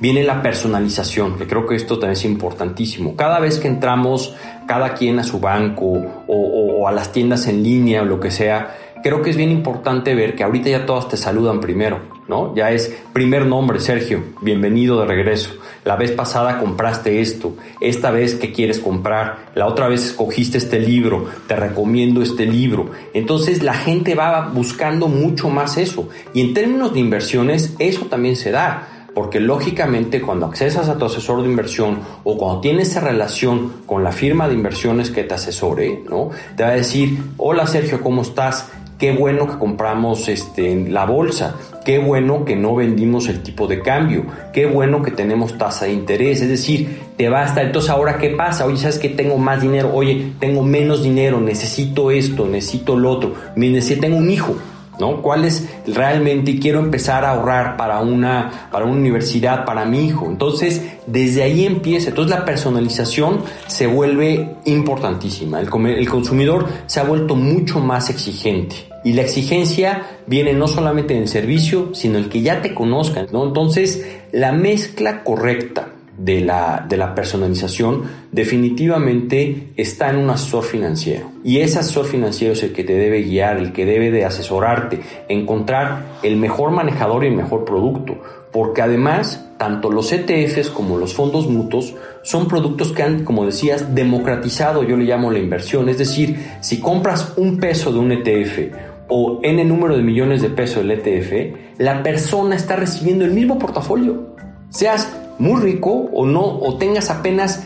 viene 0.00 0.22
la 0.22 0.42
personalización, 0.42 1.36
que 1.36 1.46
creo 1.46 1.66
que 1.66 1.74
esto 1.74 1.98
también 1.98 2.12
es 2.12 2.24
importantísimo. 2.24 3.16
Cada 3.16 3.40
vez 3.40 3.58
que 3.58 3.68
entramos, 3.68 4.34
cada 4.66 4.94
quien 4.94 5.18
a 5.18 5.24
su 5.24 5.40
banco 5.40 6.24
o, 6.26 6.86
a 6.88 6.92
las 6.92 7.12
tiendas 7.12 7.46
en 7.48 7.62
línea 7.62 8.02
o 8.02 8.04
lo 8.04 8.20
que 8.20 8.30
sea, 8.30 8.76
creo 9.02 9.22
que 9.22 9.30
es 9.30 9.36
bien 9.36 9.50
importante 9.50 10.14
ver 10.14 10.34
que 10.34 10.44
ahorita 10.44 10.70
ya 10.70 10.86
todas 10.86 11.08
te 11.08 11.16
saludan 11.16 11.60
primero, 11.60 12.00
¿no? 12.28 12.54
Ya 12.54 12.70
es 12.70 12.96
primer 13.12 13.46
nombre, 13.46 13.80
Sergio, 13.80 14.22
bienvenido 14.40 15.00
de 15.00 15.06
regreso. 15.06 15.50
La 15.84 15.96
vez 15.96 16.12
pasada 16.12 16.58
compraste 16.58 17.20
esto, 17.20 17.54
esta 17.80 18.10
vez 18.10 18.34
que 18.34 18.52
quieres 18.52 18.80
comprar, 18.80 19.50
la 19.54 19.66
otra 19.66 19.88
vez 19.88 20.04
escogiste 20.04 20.58
este 20.58 20.78
libro, 20.80 21.26
te 21.46 21.56
recomiendo 21.56 22.22
este 22.22 22.46
libro. 22.46 22.90
Entonces 23.14 23.62
la 23.62 23.74
gente 23.74 24.14
va 24.14 24.48
buscando 24.52 25.08
mucho 25.08 25.48
más 25.48 25.76
eso. 25.76 26.08
Y 26.34 26.40
en 26.40 26.54
términos 26.54 26.94
de 26.94 27.00
inversiones, 27.00 27.74
eso 27.78 28.06
también 28.06 28.36
se 28.36 28.50
da 28.50 28.97
porque 29.14 29.40
lógicamente 29.40 30.20
cuando 30.20 30.46
accesas 30.46 30.88
a 30.88 30.96
tu 30.96 31.06
asesor 31.06 31.42
de 31.42 31.48
inversión 31.48 32.00
o 32.24 32.36
cuando 32.36 32.60
tienes 32.60 32.90
esa 32.90 33.00
relación 33.00 33.72
con 33.86 34.04
la 34.04 34.12
firma 34.12 34.48
de 34.48 34.54
inversiones 34.54 35.10
que 35.10 35.24
te 35.24 35.34
asesore, 35.34 36.02
¿no? 36.08 36.30
Te 36.56 36.62
va 36.62 36.70
a 36.70 36.74
decir, 36.74 37.18
hola 37.36 37.66
Sergio, 37.66 38.00
¿cómo 38.00 38.22
estás? 38.22 38.68
Qué 38.98 39.12
bueno 39.12 39.46
que 39.46 39.58
compramos 39.58 40.28
este, 40.28 40.88
la 40.88 41.06
bolsa, 41.06 41.54
qué 41.84 41.98
bueno 41.98 42.44
que 42.44 42.56
no 42.56 42.74
vendimos 42.74 43.28
el 43.28 43.44
tipo 43.44 43.68
de 43.68 43.80
cambio, 43.80 44.26
qué 44.52 44.66
bueno 44.66 45.02
que 45.02 45.12
tenemos 45.12 45.56
tasa 45.56 45.84
de 45.84 45.92
interés, 45.92 46.42
es 46.42 46.48
decir, 46.48 47.00
te 47.16 47.28
va 47.28 47.42
a 47.42 47.46
estar, 47.46 47.64
entonces 47.64 47.90
ahora 47.90 48.18
qué 48.18 48.30
pasa, 48.30 48.66
oye, 48.66 48.76
sabes 48.76 48.98
que 48.98 49.08
tengo 49.08 49.38
más 49.38 49.62
dinero, 49.62 49.92
oye, 49.94 50.32
tengo 50.40 50.64
menos 50.64 51.04
dinero, 51.04 51.40
necesito 51.40 52.10
esto, 52.10 52.46
necesito 52.46 52.96
lo 52.96 53.12
otro, 53.12 53.34
necesito, 53.54 54.08
un 54.08 54.30
hijo, 54.30 54.56
¿no? 54.98 55.22
¿Cuál 55.22 55.44
es 55.44 55.68
realmente 55.86 56.58
quiero 56.58 56.80
empezar 56.80 57.24
a 57.24 57.30
ahorrar 57.30 57.76
para 57.76 58.00
una, 58.00 58.68
para 58.70 58.84
una 58.84 58.94
universidad, 58.94 59.64
para 59.64 59.84
mi 59.84 60.06
hijo? 60.06 60.26
Entonces, 60.26 60.82
desde 61.06 61.42
ahí 61.42 61.66
empieza. 61.66 62.10
Entonces, 62.10 62.36
la 62.36 62.44
personalización 62.44 63.40
se 63.66 63.86
vuelve 63.86 64.56
importantísima. 64.64 65.60
El, 65.60 65.68
el 65.86 66.08
consumidor 66.08 66.66
se 66.86 67.00
ha 67.00 67.04
vuelto 67.04 67.34
mucho 67.34 67.80
más 67.80 68.10
exigente. 68.10 68.76
Y 69.04 69.12
la 69.12 69.22
exigencia 69.22 70.02
viene 70.26 70.52
no 70.52 70.66
solamente 70.66 71.14
en 71.14 71.22
el 71.22 71.28
servicio, 71.28 71.94
sino 71.94 72.18
el 72.18 72.28
que 72.28 72.42
ya 72.42 72.60
te 72.62 72.74
conozcan, 72.74 73.28
¿no? 73.32 73.44
Entonces, 73.44 74.04
la 74.32 74.52
mezcla 74.52 75.22
correcta 75.22 75.88
de 76.18 76.40
la, 76.40 76.84
de 76.88 76.96
la 76.96 77.14
personalización 77.14 78.02
definitivamente 78.32 79.72
está 79.76 80.10
en 80.10 80.16
un 80.16 80.30
asesor 80.30 80.64
financiero. 80.64 81.30
Y 81.44 81.58
ese 81.58 81.78
asesor 81.78 82.06
financiero 82.06 82.52
es 82.52 82.62
el 82.62 82.72
que 82.72 82.84
te 82.84 82.94
debe 82.94 83.22
guiar, 83.22 83.56
el 83.56 83.72
que 83.72 83.86
debe 83.86 84.10
de 84.10 84.24
asesorarte, 84.24 85.00
encontrar 85.28 86.18
el 86.22 86.36
mejor 86.36 86.72
manejador 86.72 87.24
y 87.24 87.28
el 87.28 87.36
mejor 87.36 87.64
producto. 87.64 88.20
Porque 88.52 88.82
además, 88.82 89.48
tanto 89.58 89.90
los 89.90 90.12
ETFs 90.12 90.70
como 90.70 90.98
los 90.98 91.14
fondos 91.14 91.48
mutuos 91.48 91.94
son 92.22 92.48
productos 92.48 92.92
que 92.92 93.02
han, 93.02 93.24
como 93.24 93.46
decías, 93.46 93.94
democratizado, 93.94 94.82
yo 94.82 94.96
le 94.96 95.04
llamo 95.04 95.30
la 95.30 95.38
inversión. 95.38 95.88
Es 95.88 95.98
decir, 95.98 96.36
si 96.60 96.80
compras 96.80 97.34
un 97.36 97.58
peso 97.58 97.92
de 97.92 97.98
un 97.98 98.12
ETF 98.12 98.74
o 99.08 99.40
el 99.42 99.66
número 99.68 99.96
de 99.96 100.02
millones 100.02 100.42
de 100.42 100.50
pesos 100.50 100.84
del 100.84 100.90
ETF, 100.90 101.78
la 101.78 102.02
persona 102.02 102.56
está 102.56 102.76
recibiendo 102.76 103.24
el 103.24 103.32
mismo 103.32 103.58
portafolio. 103.58 104.34
Seas 104.70 105.17
muy 105.38 105.60
rico 105.60 105.90
o 106.12 106.26
no, 106.26 106.44
o 106.44 106.76
tengas 106.76 107.10
apenas 107.10 107.64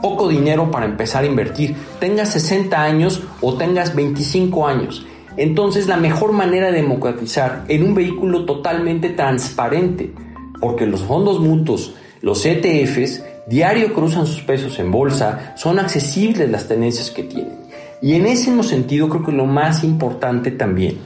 poco 0.00 0.28
dinero 0.28 0.70
para 0.70 0.86
empezar 0.86 1.22
a 1.22 1.26
invertir, 1.26 1.76
tengas 2.00 2.32
60 2.32 2.82
años 2.82 3.22
o 3.40 3.54
tengas 3.54 3.94
25 3.94 4.66
años. 4.66 5.06
Entonces 5.36 5.86
la 5.86 5.96
mejor 5.96 6.32
manera 6.32 6.66
de 6.70 6.82
democratizar 6.82 7.64
en 7.68 7.84
un 7.84 7.94
vehículo 7.94 8.44
totalmente 8.44 9.10
transparente, 9.10 10.12
porque 10.60 10.86
los 10.86 11.02
fondos 11.02 11.40
mutuos, 11.40 11.94
los 12.20 12.44
ETFs, 12.44 13.22
diario 13.46 13.94
cruzan 13.94 14.26
sus 14.26 14.42
pesos 14.42 14.78
en 14.78 14.90
bolsa, 14.90 15.54
son 15.56 15.78
accesibles 15.78 16.50
las 16.50 16.68
tenencias 16.68 17.10
que 17.10 17.22
tienen. 17.22 17.62
Y 18.02 18.14
en 18.14 18.26
ese 18.26 18.62
sentido 18.64 19.08
creo 19.08 19.24
que 19.24 19.32
lo 19.32 19.46
más 19.46 19.84
importante 19.84 20.50
también, 20.50 20.98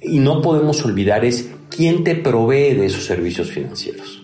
y 0.00 0.18
no 0.18 0.42
podemos 0.42 0.84
olvidar, 0.84 1.24
es 1.24 1.50
quién 1.70 2.04
te 2.04 2.14
provee 2.14 2.74
de 2.74 2.86
esos 2.86 3.04
servicios 3.04 3.50
financieros. 3.50 4.21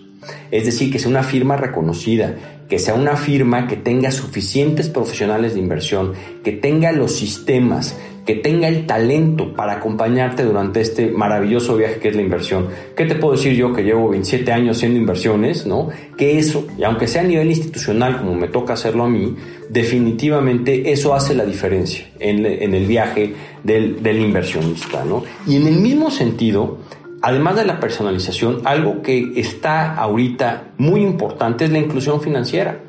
Es 0.51 0.65
decir, 0.65 0.91
que 0.91 0.99
sea 0.99 1.09
una 1.09 1.23
firma 1.23 1.57
reconocida, 1.57 2.35
que 2.69 2.79
sea 2.79 2.93
una 2.93 3.15
firma 3.15 3.67
que 3.67 3.75
tenga 3.75 4.11
suficientes 4.11 4.89
profesionales 4.89 5.55
de 5.55 5.59
inversión, 5.59 6.13
que 6.43 6.51
tenga 6.51 6.91
los 6.91 7.13
sistemas, 7.15 7.97
que 8.29 8.35
tenga 8.35 8.67
el 8.67 8.85
talento 8.85 9.55
para 9.55 9.73
acompañarte 9.73 10.43
durante 10.43 10.81
este 10.81 11.09
maravilloso 11.09 11.75
viaje 11.75 11.95
que 11.95 12.09
es 12.09 12.15
la 12.15 12.21
inversión. 12.21 12.67
¿Qué 12.95 13.05
te 13.05 13.15
puedo 13.15 13.33
decir 13.33 13.53
yo 13.53 13.73
que 13.73 13.81
llevo 13.81 14.09
27 14.09 14.51
años 14.51 14.77
haciendo 14.77 14.99
inversiones, 14.99 15.65
¿no? 15.65 15.89
Que 16.15 16.37
eso, 16.37 16.67
y 16.77 16.83
aunque 16.83 17.07
sea 17.07 17.23
a 17.23 17.25
nivel 17.25 17.49
institucional 17.49 18.19
como 18.19 18.35
me 18.35 18.47
toca 18.47 18.73
hacerlo 18.73 19.05
a 19.05 19.09
mí, 19.09 19.35
definitivamente 19.67 20.91
eso 20.91 21.15
hace 21.15 21.33
la 21.33 21.43
diferencia 21.43 22.05
en, 22.19 22.45
el 22.45 22.85
viaje 22.85 23.33
del, 23.63 24.03
del 24.03 24.19
inversionista, 24.19 25.03
¿no? 25.03 25.23
Y 25.47 25.55
en 25.55 25.65
el 25.65 25.79
mismo 25.79 26.11
sentido, 26.11 26.77
Además 27.21 27.57
de 27.57 27.65
la 27.65 27.79
personalización, 27.79 28.61
algo 28.63 29.01
que 29.01 29.33
está 29.35 29.95
ahorita 29.95 30.71
muy 30.77 31.01
importante 31.01 31.65
es 31.65 31.71
la 31.71 31.79
inclusión 31.79 32.21
financiera, 32.21 32.79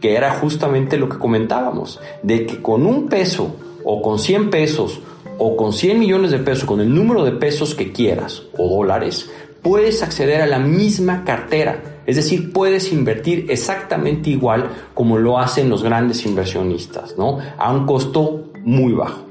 que 0.00 0.14
era 0.14 0.34
justamente 0.34 0.98
lo 0.98 1.08
que 1.08 1.18
comentábamos, 1.18 2.00
de 2.22 2.46
que 2.46 2.60
con 2.60 2.86
un 2.86 3.08
peso 3.08 3.56
o 3.84 4.02
con 4.02 4.18
100 4.18 4.50
pesos 4.50 5.00
o 5.38 5.56
con 5.56 5.72
100 5.72 5.98
millones 5.98 6.30
de 6.30 6.38
pesos, 6.38 6.64
con 6.64 6.80
el 6.80 6.94
número 6.94 7.24
de 7.24 7.32
pesos 7.32 7.74
que 7.74 7.92
quieras 7.92 8.42
o 8.56 8.68
dólares, 8.68 9.30
puedes 9.62 10.02
acceder 10.02 10.42
a 10.42 10.46
la 10.46 10.58
misma 10.58 11.24
cartera. 11.24 11.82
Es 12.06 12.16
decir, 12.16 12.52
puedes 12.52 12.92
invertir 12.92 13.46
exactamente 13.48 14.30
igual 14.30 14.68
como 14.94 15.18
lo 15.18 15.38
hacen 15.38 15.70
los 15.70 15.82
grandes 15.82 16.26
inversionistas, 16.26 17.16
¿no? 17.16 17.38
A 17.56 17.72
un 17.72 17.86
costo 17.86 18.50
muy 18.64 18.92
bajo. 18.92 19.27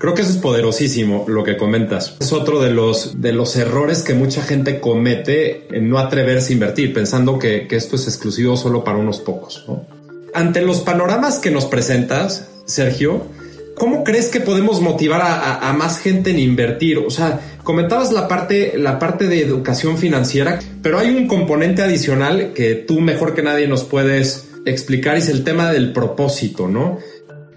Creo 0.00 0.14
que 0.14 0.22
eso 0.22 0.30
es 0.30 0.38
poderosísimo 0.38 1.26
lo 1.28 1.44
que 1.44 1.58
comentas. 1.58 2.16
Es 2.20 2.32
otro 2.32 2.58
de 2.58 2.70
los, 2.70 3.20
de 3.20 3.34
los 3.34 3.54
errores 3.56 4.02
que 4.02 4.14
mucha 4.14 4.40
gente 4.40 4.80
comete 4.80 5.66
en 5.76 5.90
no 5.90 5.98
atreverse 5.98 6.52
a 6.52 6.54
invertir, 6.54 6.94
pensando 6.94 7.38
que, 7.38 7.68
esto 7.70 7.96
es 7.96 8.06
exclusivo 8.06 8.56
solo 8.56 8.82
para 8.82 8.96
unos 8.96 9.20
pocos. 9.20 9.66
Ante 10.32 10.62
los 10.62 10.80
panoramas 10.80 11.38
que 11.38 11.50
nos 11.50 11.66
presentas, 11.66 12.48
Sergio, 12.64 13.26
¿cómo 13.76 14.02
crees 14.02 14.30
que 14.30 14.40
podemos 14.40 14.80
motivar 14.80 15.20
a, 15.22 15.70
más 15.74 15.98
gente 15.98 16.30
en 16.30 16.38
invertir? 16.38 16.96
O 16.96 17.10
sea, 17.10 17.38
comentabas 17.62 18.10
la 18.10 18.26
parte, 18.26 18.78
la 18.78 18.98
parte 18.98 19.26
de 19.26 19.42
educación 19.42 19.98
financiera, 19.98 20.60
pero 20.80 20.98
hay 20.98 21.10
un 21.10 21.28
componente 21.28 21.82
adicional 21.82 22.54
que 22.54 22.74
tú 22.74 23.00
mejor 23.00 23.34
que 23.34 23.42
nadie 23.42 23.68
nos 23.68 23.84
puedes 23.84 24.48
explicar, 24.64 25.16
y 25.16 25.18
es 25.18 25.28
el 25.28 25.44
tema 25.44 25.70
del 25.70 25.92
propósito, 25.92 26.68
¿no? 26.68 26.96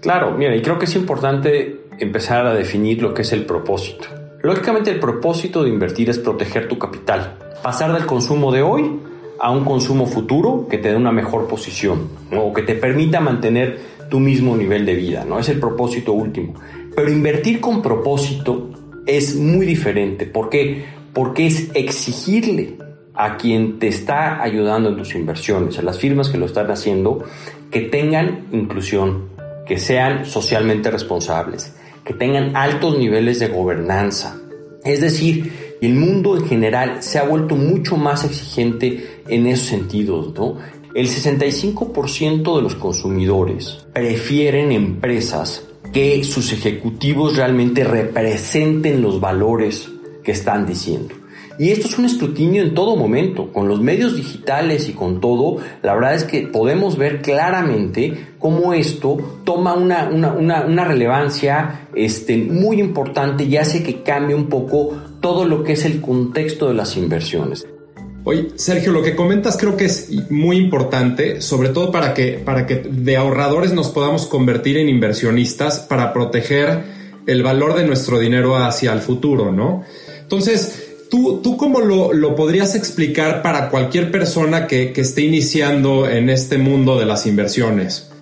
Claro, 0.04 0.32
mira, 0.32 0.54
y 0.54 0.60
creo 0.60 0.78
que 0.78 0.84
es 0.84 0.94
importante 0.96 1.83
empezar 1.98 2.46
a 2.46 2.54
definir 2.54 3.02
lo 3.02 3.14
que 3.14 3.22
es 3.22 3.32
el 3.32 3.44
propósito. 3.44 4.06
Lógicamente 4.42 4.90
el 4.90 5.00
propósito 5.00 5.62
de 5.62 5.70
invertir 5.70 6.10
es 6.10 6.18
proteger 6.18 6.68
tu 6.68 6.78
capital, 6.78 7.38
pasar 7.62 7.92
del 7.92 8.06
consumo 8.06 8.52
de 8.52 8.62
hoy 8.62 9.00
a 9.40 9.50
un 9.50 9.64
consumo 9.64 10.06
futuro 10.06 10.66
que 10.68 10.78
te 10.78 10.90
dé 10.90 10.96
una 10.96 11.12
mejor 11.12 11.48
posición 11.48 12.08
o 12.36 12.52
que 12.52 12.62
te 12.62 12.74
permita 12.74 13.20
mantener 13.20 13.78
tu 14.10 14.20
mismo 14.20 14.56
nivel 14.56 14.86
de 14.86 14.94
vida, 14.94 15.24
¿no? 15.24 15.38
Es 15.38 15.48
el 15.48 15.58
propósito 15.58 16.12
último. 16.12 16.54
Pero 16.94 17.10
invertir 17.10 17.60
con 17.60 17.82
propósito 17.82 18.70
es 19.06 19.34
muy 19.36 19.66
diferente. 19.66 20.26
¿Por 20.26 20.48
qué? 20.50 20.84
Porque 21.12 21.46
es 21.46 21.70
exigirle 21.74 22.78
a 23.14 23.36
quien 23.36 23.78
te 23.78 23.88
está 23.88 24.42
ayudando 24.42 24.88
en 24.90 24.96
tus 24.96 25.14
inversiones, 25.14 25.78
a 25.78 25.82
las 25.82 25.98
firmas 25.98 26.28
que 26.28 26.38
lo 26.38 26.46
están 26.46 26.70
haciendo, 26.70 27.24
que 27.70 27.80
tengan 27.80 28.46
inclusión, 28.52 29.30
que 29.66 29.78
sean 29.78 30.26
socialmente 30.26 30.90
responsables, 30.90 31.76
que 32.04 32.14
tengan 32.14 32.56
altos 32.56 32.98
niveles 32.98 33.38
de 33.38 33.48
gobernanza. 33.48 34.40
Es 34.84 35.00
decir, 35.00 35.76
el 35.80 35.94
mundo 35.94 36.36
en 36.36 36.46
general 36.46 37.02
se 37.02 37.18
ha 37.18 37.24
vuelto 37.24 37.56
mucho 37.56 37.96
más 37.96 38.24
exigente 38.24 39.22
en 39.28 39.46
esos 39.46 39.66
sentidos, 39.66 40.34
¿no? 40.34 40.58
El 40.94 41.08
65% 41.08 42.56
de 42.56 42.62
los 42.62 42.74
consumidores 42.76 43.84
prefieren 43.92 44.70
empresas 44.70 45.66
que 45.92 46.22
sus 46.24 46.52
ejecutivos 46.52 47.36
realmente 47.36 47.84
representen 47.84 49.02
los 49.02 49.20
valores 49.20 49.88
que 50.22 50.32
están 50.32 50.66
diciendo. 50.66 51.14
Y 51.58 51.70
esto 51.70 51.86
es 51.86 51.98
un 51.98 52.04
escrutinio 52.04 52.62
en 52.62 52.74
todo 52.74 52.96
momento, 52.96 53.52
con 53.52 53.68
los 53.68 53.80
medios 53.80 54.16
digitales 54.16 54.88
y 54.88 54.92
con 54.92 55.20
todo, 55.20 55.58
la 55.82 55.94
verdad 55.94 56.14
es 56.14 56.24
que 56.24 56.42
podemos 56.42 56.98
ver 56.98 57.22
claramente 57.22 58.34
cómo 58.38 58.74
esto 58.74 59.40
toma 59.44 59.74
una, 59.74 60.08
una, 60.08 60.84
relevancia 60.84 61.88
este, 61.94 62.36
muy 62.36 62.80
importante 62.80 63.44
y 63.44 63.56
hace 63.56 63.82
que 63.82 64.02
cambie 64.02 64.34
un 64.34 64.48
poco 64.48 64.96
todo 65.20 65.44
lo 65.44 65.62
que 65.62 65.74
es 65.74 65.84
el 65.84 66.00
contexto 66.00 66.68
de 66.68 66.74
las 66.74 66.96
inversiones. 66.96 67.66
Oye, 68.26 68.48
Sergio, 68.56 68.90
lo 68.90 69.02
que 69.02 69.14
comentas 69.14 69.56
creo 69.56 69.76
que 69.76 69.84
es 69.84 70.10
muy 70.30 70.56
importante, 70.56 71.40
sobre 71.42 71.68
todo 71.68 71.92
para 71.92 72.14
que, 72.14 72.32
para 72.32 72.66
que 72.66 72.76
de 72.76 73.16
ahorradores 73.16 73.72
nos 73.74 73.90
podamos 73.90 74.26
convertir 74.26 74.78
en 74.78 74.88
inversionistas 74.88 75.80
para 75.80 76.12
proteger 76.12 76.82
el 77.26 77.42
valor 77.42 77.74
de 77.74 77.86
nuestro 77.86 78.18
dinero 78.18 78.56
hacia 78.56 78.92
el 78.92 79.00
futuro, 79.00 79.52
¿no? 79.52 79.84
Entonces, 80.22 80.83
¿Tú, 81.14 81.56
cómo 81.56 81.78
lo, 81.80 82.34
podrías 82.34 82.74
explicar 82.74 83.40
para 83.40 83.70
cualquier 83.70 84.10
persona 84.10 84.66
que, 84.66 84.92
que 84.92 85.02
esté 85.02 85.22
iniciando 85.22 86.08
en 86.08 86.28
este 86.28 86.58
mundo 86.58 86.98
de 86.98 87.06
las 87.06 87.24
inversiones? 87.24 88.12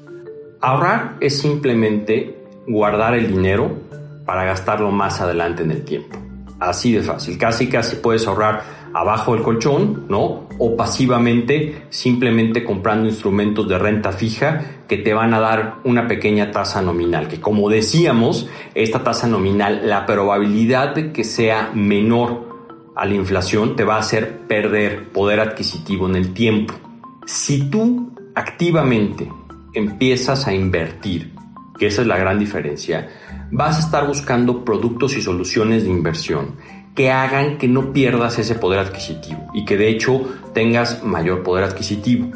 Ahorrar 0.61 1.17
es 1.21 1.39
simplemente 1.39 2.37
guardar 2.69 3.15
el 3.15 3.29
dinero 3.29 3.79
para 4.27 4.45
gastarlo 4.45 4.91
más 4.91 5.23
adelante 5.23 5.63
en 5.63 5.71
el 5.71 5.85
tiempo. 5.87 6.19
Así 6.61 6.93
de 6.93 7.01
fácil. 7.01 7.39
Casi 7.39 7.69
casi 7.69 7.97
puedes 7.97 8.27
ahorrar 8.27 8.63
abajo 8.93 9.33
del 9.33 9.43
colchón, 9.43 10.05
¿no? 10.11 10.47
O 10.59 10.77
pasivamente 10.77 11.85
simplemente 11.89 12.63
comprando 12.63 13.09
instrumentos 13.09 13.67
de 13.69 13.79
renta 13.79 14.13
fija 14.13 14.83
que 14.87 14.99
te 14.99 15.15
van 15.15 15.33
a 15.33 15.41
dar 15.41 15.77
una 15.85 16.07
pequeña 16.07 16.51
tasa 16.51 16.83
nominal, 16.83 17.27
que 17.27 17.41
como 17.41 17.71
decíamos, 17.71 18.51
esta 18.75 19.03
tasa 19.03 19.27
nominal, 19.27 19.89
la 19.89 20.05
probabilidad 20.05 20.95
de 20.95 21.11
que 21.11 21.25
sea 21.25 21.71
menor 21.73 22.52
a 22.95 23.07
la 23.07 23.15
inflación 23.15 23.77
te 23.77 23.85
va 23.85 23.97
a 23.97 24.01
hacer 24.01 24.41
perder 24.47 25.09
poder 25.11 25.41
adquisitivo 25.41 26.09
en 26.09 26.17
el 26.17 26.33
tiempo. 26.35 26.75
Si 27.27 27.71
tú 27.71 28.13
activamente 28.35 29.31
empiezas 29.73 30.47
a 30.47 30.55
invertir, 30.55 31.33
que 31.79 31.87
esa 31.87 32.03
es 32.03 32.07
la 32.07 32.19
gran 32.19 32.39
diferencia, 32.39 33.09
vas 33.51 33.77
a 33.77 33.81
estar 33.81 34.07
buscando 34.07 34.65
productos 34.65 35.17
y 35.17 35.23
soluciones 35.23 35.85
de 35.85 35.91
inversión 35.91 36.57
que 36.95 37.11
hagan 37.11 37.57
que 37.57 37.69
no 37.69 37.93
pierdas 37.93 38.39
ese 38.39 38.55
poder 38.55 38.81
adquisitivo 38.81 39.49
y 39.55 39.65
que 39.65 39.79
de 39.79 39.89
hecho 39.89 40.29
tengas 40.53 41.03
mayor 41.03 41.43
poder 41.43 41.65
adquisitivo. 41.65 42.31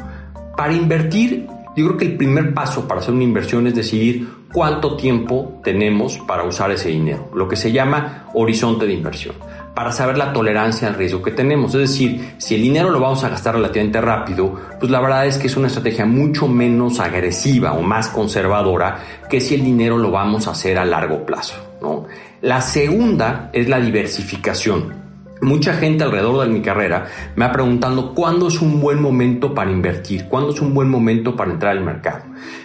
Para 0.55 0.73
invertir, 0.73 1.45
yo 1.75 1.85
creo 1.85 1.97
que 1.97 2.05
el 2.05 2.17
primer 2.17 2.55
paso 2.55 2.87
para 2.87 3.01
hacer 3.01 3.13
una 3.13 3.23
inversión 3.23 3.67
es 3.67 3.75
decidir 3.75 4.27
cuánto 4.51 4.97
tiempo 4.97 5.61
tenemos 5.63 6.17
para 6.27 6.43
usar 6.43 6.71
ese 6.71 6.89
dinero, 6.89 7.29
lo 7.35 7.47
que 7.47 7.55
se 7.55 7.71
llama 7.71 8.25
horizonte 8.33 8.87
de 8.87 8.93
inversión 8.93 9.35
para 9.77 9.91
saber 9.91 10.17
la 10.17 10.33
tolerancia 10.33 10.87
al 10.87 10.95
riesgo 10.95 11.21
que 11.21 11.29
tenemos. 11.29 11.75
Es 11.75 11.81
decir, 11.81 12.33
si 12.39 12.55
el 12.55 12.63
dinero 12.63 12.89
lo 12.89 12.99
vamos 12.99 13.23
a 13.23 13.29
gastar 13.29 13.53
relativamente 13.53 14.01
rápido, 14.01 14.59
pues 14.79 14.91
la 14.91 14.99
verdad 14.99 15.27
es 15.27 15.37
que 15.37 15.45
es 15.45 15.55
una 15.55 15.67
estrategia 15.67 16.03
mucho 16.03 16.47
menos 16.47 16.99
agresiva 16.99 17.73
o 17.73 17.83
más 17.83 18.07
conservadora 18.07 18.97
que 19.29 19.39
si 19.39 19.53
el 19.53 19.63
dinero 19.63 19.99
lo 19.99 20.09
vamos 20.09 20.47
a 20.47 20.51
hacer 20.51 20.79
a 20.79 20.83
largo 20.83 21.27
plazo. 21.27 21.53
¿no? 21.79 22.07
La 22.41 22.59
segunda 22.61 23.51
es 23.53 23.69
la 23.69 23.79
diversificación. 23.79 24.95
Mucha 25.43 25.73
gente 25.73 26.03
alrededor 26.03 26.47
de 26.47 26.51
mi 26.51 26.61
carrera 26.61 27.05
me 27.35 27.45
ha 27.45 27.51
preguntado 27.51 28.15
cuándo 28.15 28.47
es 28.47 28.59
un 28.59 28.81
buen 28.81 28.99
momento 28.99 29.53
para 29.53 29.69
invertir, 29.69 30.25
cuándo 30.25 30.55
es 30.55 30.59
un 30.59 30.73
buen 30.73 30.89
momento 30.89 31.35
para 31.35 31.51
entrar 31.51 31.77
al 31.77 31.83
mercado. 31.83 32.23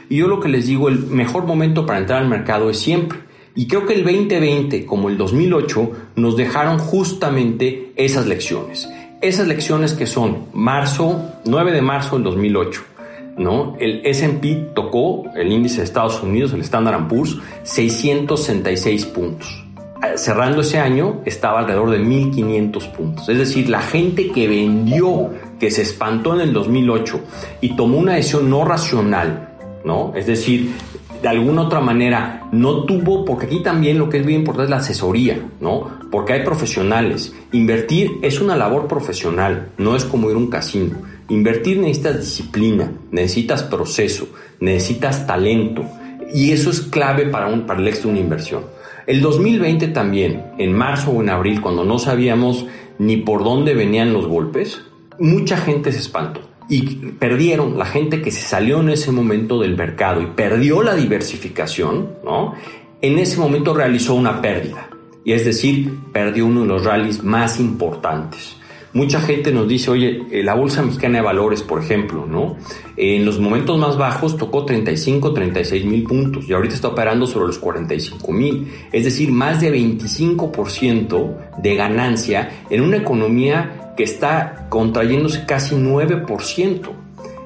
Y 0.09 0.17
yo 0.17 0.29
lo 0.29 0.41
que 0.41 0.49
les 0.49 0.65
digo, 0.65 0.89
el 0.89 1.01
mejor 1.09 1.45
momento 1.45 1.85
para 1.85 1.99
entrar 1.99 2.23
al 2.23 2.29
mercado 2.31 2.71
es 2.71 2.79
siempre 2.79 3.19
y 3.55 3.67
creo 3.67 3.87
que 3.87 3.95
el 3.95 4.05
2020, 4.05 4.87
como 4.87 5.09
el 5.09 5.19
2008, 5.19 5.91
nos 6.17 6.37
dejaron 6.37 6.79
justamente 6.79 7.93
esas 7.97 8.27
lecciones. 8.27 8.89
Esas 9.21 9.47
lecciones 9.47 9.93
que 9.93 10.07
son 10.07 10.47
marzo, 10.53 11.21
9 11.45 11.73
de 11.73 11.83
marzo 11.83 12.17
del 12.17 12.25
2008. 12.25 12.83
¿no? 13.37 13.77
El 13.79 14.05
S&P 14.05 14.71
tocó 14.75 15.25
el 15.35 15.53
índice 15.53 15.79
de 15.79 15.85
Estados 15.85 16.23
Unidos, 16.23 16.53
el 16.53 16.61
Standard 16.63 17.09
Poor's, 17.09 17.39
666 17.63 19.07
puntos. 19.07 19.65
Eh, 20.03 20.17
cerrando 20.17 20.63
ese 20.63 20.79
año 20.79 21.21
estaba 21.25 21.61
alrededor 21.61 21.91
de 21.91 21.99
1500 21.99 22.89
puntos. 22.89 23.29
Es 23.29 23.39
decir, 23.39 23.69
la 23.69 23.81
gente 23.81 24.31
que 24.33 24.49
vendió, 24.49 25.31
que 25.61 25.71
se 25.71 25.83
espantó 25.83 26.35
en 26.35 26.41
el 26.41 26.53
2008 26.53 27.21
y 27.61 27.77
tomó 27.77 27.99
una 27.99 28.15
decisión 28.15 28.51
no 28.51 28.65
racional, 28.65 29.51
¿no? 29.85 30.13
Es 30.17 30.27
decir, 30.27 30.73
de 31.23 31.29
alguna 31.29 31.63
otra 31.63 31.81
manera 31.81 32.49
no 32.51 32.85
tuvo, 32.85 33.25
porque 33.25 33.47
aquí 33.47 33.61
también 33.61 33.99
lo 33.99 34.09
que 34.09 34.19
es 34.19 34.27
bien 34.27 34.41
importante 34.41 34.65
es 34.65 34.71
la 34.71 34.79
asesoría, 34.79 35.41
¿no? 35.61 35.89
Porque 36.11 36.33
hay 36.33 36.45
profesionales. 36.45 37.33
Invertir 37.53 38.19
es 38.23 38.41
una 38.41 38.57
labor 38.57 38.89
profesional, 38.89 39.69
no 39.79 39.95
es 39.95 40.05
como 40.05 40.29
ir 40.31 40.35
a 40.35 40.39
un 40.39 40.51
casino. 40.51 40.97
Invertir 41.29 41.79
necesitas 41.79 42.19
disciplina, 42.19 42.91
necesitas 43.13 43.63
proceso, 43.63 44.29
necesitas 44.59 45.27
talento. 45.27 45.85
Y 46.35 46.51
eso 46.51 46.71
es 46.71 46.81
clave 46.81 47.27
para, 47.27 47.47
un, 47.47 47.67
para 47.67 47.81
el 47.81 47.87
éxito 47.87 48.09
de 48.09 48.15
una 48.15 48.23
inversión. 48.23 48.65
El 49.07 49.21
2020 49.21 49.89
también, 49.89 50.47
en 50.59 50.73
marzo 50.73 51.13
o 51.13 51.23
en 51.23 51.31
abril, 51.31 51.61
cuando 51.61 51.85
no 51.85 51.99
sabíamos 51.99 52.67
ni 52.99 53.17
por 53.19 53.45
dónde 53.45 53.75
venían 53.75 54.13
los 54.13 54.27
golpes, 54.27 54.83
mucha 55.19 55.57
gente 55.57 55.93
se 55.93 56.01
espantó 56.01 56.52
y 56.73 56.81
perdieron 57.19 57.77
la 57.77 57.85
gente 57.85 58.23
que 58.23 58.31
se 58.31 58.41
salió 58.41 58.81
en 58.81 58.89
ese 58.89 59.13
momento 59.13 59.61
del 59.61 59.77
mercado 59.77 60.23
y 60.23 60.27
perdió 60.29 60.83
la 60.83 60.95
diversificación, 60.95 62.15
¿no? 62.25 62.55
En 63.03 63.19
ese 63.19 63.39
momento 63.39 63.75
realizó 63.75 64.15
una 64.15 64.41
pérdida 64.41 64.89
y 65.23 65.33
es 65.33 65.45
decir, 65.45 65.93
perdió 66.15 66.47
uno 66.47 66.63
de 66.63 66.69
los 66.69 66.83
rallies 66.83 67.23
más 67.23 67.61
importantes. 67.61 68.57
Mucha 68.95 69.21
gente 69.21 69.53
nos 69.53 69.69
dice, 69.69 69.91
oye, 69.91 70.23
eh, 70.31 70.43
la 70.43 70.55
Bolsa 70.55 70.83
Mexicana 70.83 71.19
de 71.19 71.25
Valores, 71.25 71.63
por 71.63 71.83
ejemplo, 71.83 72.25
¿no? 72.27 72.57
En 72.97 73.27
los 73.27 73.39
momentos 73.39 73.79
más 73.79 73.99
bajos 73.99 74.39
tocó 74.39 74.65
35, 74.65 75.35
36 75.35 75.85
mil 75.85 76.05
puntos 76.05 76.49
y 76.49 76.55
ahorita 76.55 76.75
está 76.75 76.89
operando 76.89 77.27
sobre 77.27 77.49
los 77.49 77.59
45 77.59 78.33
mil. 78.33 78.73
Es 78.93 79.05
decir, 79.05 79.31
más 79.31 79.61
de 79.61 79.75
25% 79.75 81.59
de 81.59 81.75
ganancia 81.75 82.65
en 82.71 82.81
una 82.81 82.97
economía 82.97 83.82
que 83.97 84.05
está 84.05 84.67
contrayéndose 84.69 85.45
casi 85.47 85.75
9%. 85.75 86.91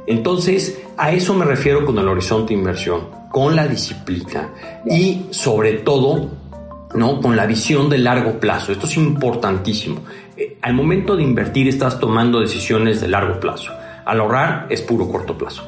Entonces, 0.07 0.79
a 0.97 1.13
eso 1.13 1.35
me 1.35 1.45
refiero 1.45 1.85
con 1.85 1.99
el 1.99 2.09
horizonte 2.09 2.55
de 2.55 2.61
inversión, 2.61 3.09
con 3.31 3.57
la 3.57 3.67
disciplina 3.67 4.51
y 4.87 5.27
sobre 5.31 5.75
todo, 5.75 6.31
¿no? 6.95 7.21
con 7.21 7.37
la 7.37 7.47
visión 7.47 7.91
de 7.91 7.99
largo 7.99 8.39
plazo. 8.39 8.73
Esto 8.73 8.87
es 8.87 8.97
importantísimo. 8.97 10.01
Eh, 10.37 10.59
al 10.63 10.75
momento 10.75 11.17
de 11.17 11.23
invertir 11.23 11.69
estás 11.69 11.99
tomando 11.99 12.41
decisiones 12.41 13.01
de 13.01 13.09
largo 13.09 13.41
plazo. 13.41 13.73
Al 14.05 14.21
ahorrar 14.21 14.67
es 14.71 14.83
puro 14.83 15.09
corto 15.09 15.37
plazo. 15.37 15.65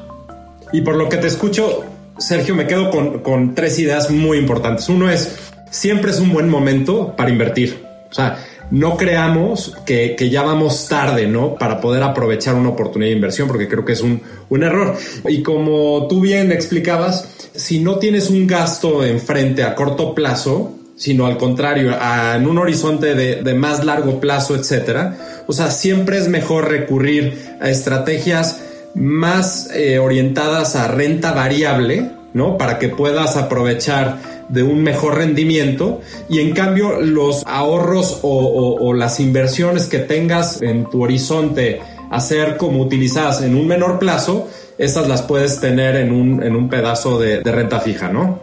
Y 0.71 0.81
por 0.81 0.95
lo 0.95 1.09
que 1.09 1.17
te 1.17 1.27
escucho, 1.27 1.83
Sergio, 2.17 2.55
me 2.55 2.67
quedo 2.67 2.89
con, 2.91 3.19
con 3.19 3.55
tres 3.55 3.77
ideas 3.79 4.09
muy 4.09 4.37
importantes. 4.37 4.87
Uno 4.87 5.09
es, 5.09 5.51
siempre 5.69 6.11
es 6.11 6.19
un 6.19 6.31
buen 6.31 6.49
momento 6.49 7.15
para 7.15 7.29
invertir. 7.29 7.83
O 8.09 8.13
sea, 8.13 8.37
no 8.71 8.97
creamos 8.97 9.75
que, 9.85 10.15
ya 10.29 10.43
vamos 10.43 10.87
tarde, 10.87 11.27
¿no? 11.27 11.55
Para 11.55 11.81
poder 11.81 12.03
aprovechar 12.03 12.55
una 12.55 12.69
oportunidad 12.69 13.09
de 13.09 13.15
inversión, 13.15 13.47
porque 13.47 13.67
creo 13.67 13.85
que 13.85 13.93
es 13.93 14.01
un, 14.01 14.21
error. 14.63 14.95
Y 15.27 15.41
como 15.41 16.07
tú 16.07 16.21
bien 16.21 16.51
explicabas, 16.51 17.49
si 17.55 17.79
no 17.79 17.97
tienes 17.97 18.29
un 18.29 18.47
gasto 18.47 19.03
enfrente 19.03 19.63
a 19.63 19.75
corto 19.75 20.13
plazo, 20.13 20.75
sino 20.95 21.25
al 21.25 21.37
contrario, 21.37 21.95
en 22.35 22.47
un 22.47 22.57
horizonte 22.57 23.15
de, 23.15 23.53
más 23.53 23.85
largo 23.85 24.19
plazo, 24.19 24.55
etcétera, 24.55 25.43
o 25.47 25.53
sea, 25.53 25.71
siempre 25.71 26.17
es 26.17 26.27
mejor 26.27 26.69
recurrir 26.69 27.55
a 27.61 27.69
estrategias 27.69 28.61
más 28.95 29.69
eh, 29.73 29.99
orientadas 29.99 30.75
a 30.75 30.87
renta 30.87 31.31
variable 31.31 32.19
¿no? 32.33 32.57
Para 32.57 32.79
que 32.79 32.89
puedas 32.89 33.37
aprovechar 33.37 34.17
de 34.49 34.63
un 34.63 34.83
mejor 34.83 35.15
rendimiento 35.15 36.01
y 36.27 36.39
en 36.39 36.53
cambio 36.53 36.99
los 37.01 37.43
ahorros 37.45 38.19
o, 38.23 38.93
las 38.93 39.19
inversiones 39.19 39.87
que 39.87 39.99
tengas 39.99 40.61
en 40.61 40.89
tu 40.89 41.03
horizonte 41.03 41.81
a 42.09 42.19
ser 42.19 42.57
como 42.57 42.81
utilizadas 42.81 43.41
en 43.43 43.55
un 43.55 43.67
menor 43.67 43.99
plazo, 43.99 44.49
esas 44.77 45.07
las 45.07 45.21
puedes 45.21 45.61
tener 45.61 45.95
en 45.95 46.11
un, 46.11 46.41
en 46.43 46.55
un 46.55 46.67
pedazo 46.67 47.19
de, 47.19 47.41
de 47.41 47.51
renta 47.51 47.79
fija, 47.79 48.09
¿no? 48.09 48.39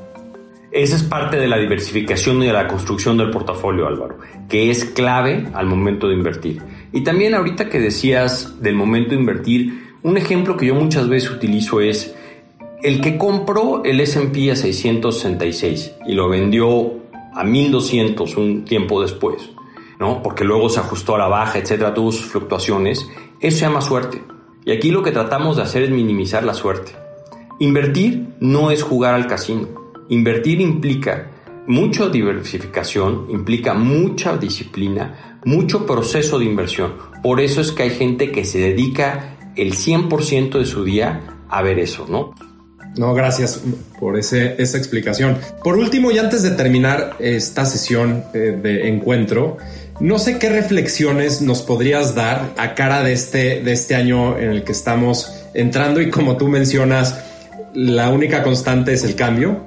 Esa 0.70 0.96
es 0.96 1.02
parte 1.02 1.38
de 1.38 1.48
la 1.48 1.56
diversificación 1.56 2.42
y 2.42 2.46
de 2.46 2.52
la 2.52 2.68
construcción 2.68 3.16
del 3.16 3.30
portafolio, 3.30 3.86
Álvaro, 3.86 4.18
que 4.48 4.70
es 4.70 4.84
clave 4.84 5.46
al 5.54 5.66
momento 5.66 6.08
de 6.08 6.14
invertir. 6.14 6.60
Y 6.92 7.02
también 7.02 7.34
ahorita 7.34 7.68
que 7.68 7.80
decías 7.80 8.60
del 8.60 8.74
momento 8.74 9.10
de 9.10 9.16
invertir, 9.16 9.86
un 10.02 10.16
ejemplo 10.16 10.56
que 10.56 10.66
yo 10.66 10.74
muchas 10.74 11.08
veces 11.08 11.30
utilizo 11.30 11.80
es 11.80 12.14
el 12.82 13.00
que 13.00 13.16
compró 13.16 13.82
el 13.84 14.00
S&P 14.00 14.50
a 14.50 14.56
666 14.56 15.94
y 16.06 16.12
lo 16.12 16.28
vendió 16.28 16.94
a 17.34 17.44
1200 17.44 18.36
un 18.36 18.64
tiempo 18.64 19.02
después, 19.02 19.50
¿no? 19.98 20.22
Porque 20.22 20.44
luego 20.44 20.68
se 20.68 20.80
ajustó 20.80 21.14
a 21.14 21.18
la 21.18 21.28
baja, 21.28 21.58
etcétera, 21.58 21.94
tuvo 21.94 22.12
sus 22.12 22.26
fluctuaciones, 22.26 23.08
eso 23.40 23.58
se 23.58 23.64
llama 23.64 23.80
suerte. 23.80 24.22
Y 24.64 24.72
aquí 24.72 24.90
lo 24.90 25.02
que 25.02 25.12
tratamos 25.12 25.56
de 25.56 25.62
hacer 25.62 25.82
es 25.82 25.90
minimizar 25.90 26.44
la 26.44 26.54
suerte. 26.54 26.92
Invertir 27.58 28.34
no 28.40 28.70
es 28.70 28.82
jugar 28.82 29.14
al 29.14 29.26
casino. 29.26 29.68
Invertir 30.08 30.60
implica 30.60 31.30
mucha 31.66 32.08
diversificación, 32.08 33.26
implica 33.30 33.74
mucha 33.74 34.36
disciplina, 34.36 35.40
mucho 35.44 35.86
proceso 35.86 36.38
de 36.38 36.44
inversión. 36.44 36.94
Por 37.22 37.40
eso 37.40 37.60
es 37.60 37.72
que 37.72 37.84
hay 37.84 37.90
gente 37.90 38.30
que 38.30 38.44
se 38.44 38.58
dedica 38.58 39.36
el 39.56 39.72
100% 39.72 40.58
de 40.58 40.66
su 40.66 40.84
día 40.84 41.38
a 41.48 41.62
ver 41.62 41.78
eso, 41.78 42.06
¿no? 42.08 42.34
No, 42.96 43.12
gracias 43.12 43.62
por 44.00 44.18
ese, 44.18 44.54
esa 44.58 44.78
explicación. 44.78 45.36
Por 45.62 45.76
último, 45.76 46.10
y 46.10 46.18
antes 46.18 46.42
de 46.42 46.52
terminar 46.52 47.16
esta 47.18 47.66
sesión 47.66 48.24
eh, 48.32 48.58
de 48.60 48.88
encuentro, 48.88 49.58
no 50.00 50.18
sé 50.18 50.38
qué 50.38 50.48
reflexiones 50.48 51.42
nos 51.42 51.62
podrías 51.62 52.14
dar 52.14 52.54
a 52.56 52.74
cara 52.74 53.02
de 53.02 53.12
este, 53.12 53.62
de 53.62 53.72
este 53.72 53.94
año 53.94 54.38
en 54.38 54.50
el 54.50 54.64
que 54.64 54.72
estamos 54.72 55.44
entrando 55.52 56.00
y 56.00 56.10
como 56.10 56.38
tú 56.38 56.48
mencionas, 56.48 57.22
la 57.74 58.08
única 58.08 58.42
constante 58.42 58.94
es 58.94 59.04
el 59.04 59.14
cambio. 59.14 59.60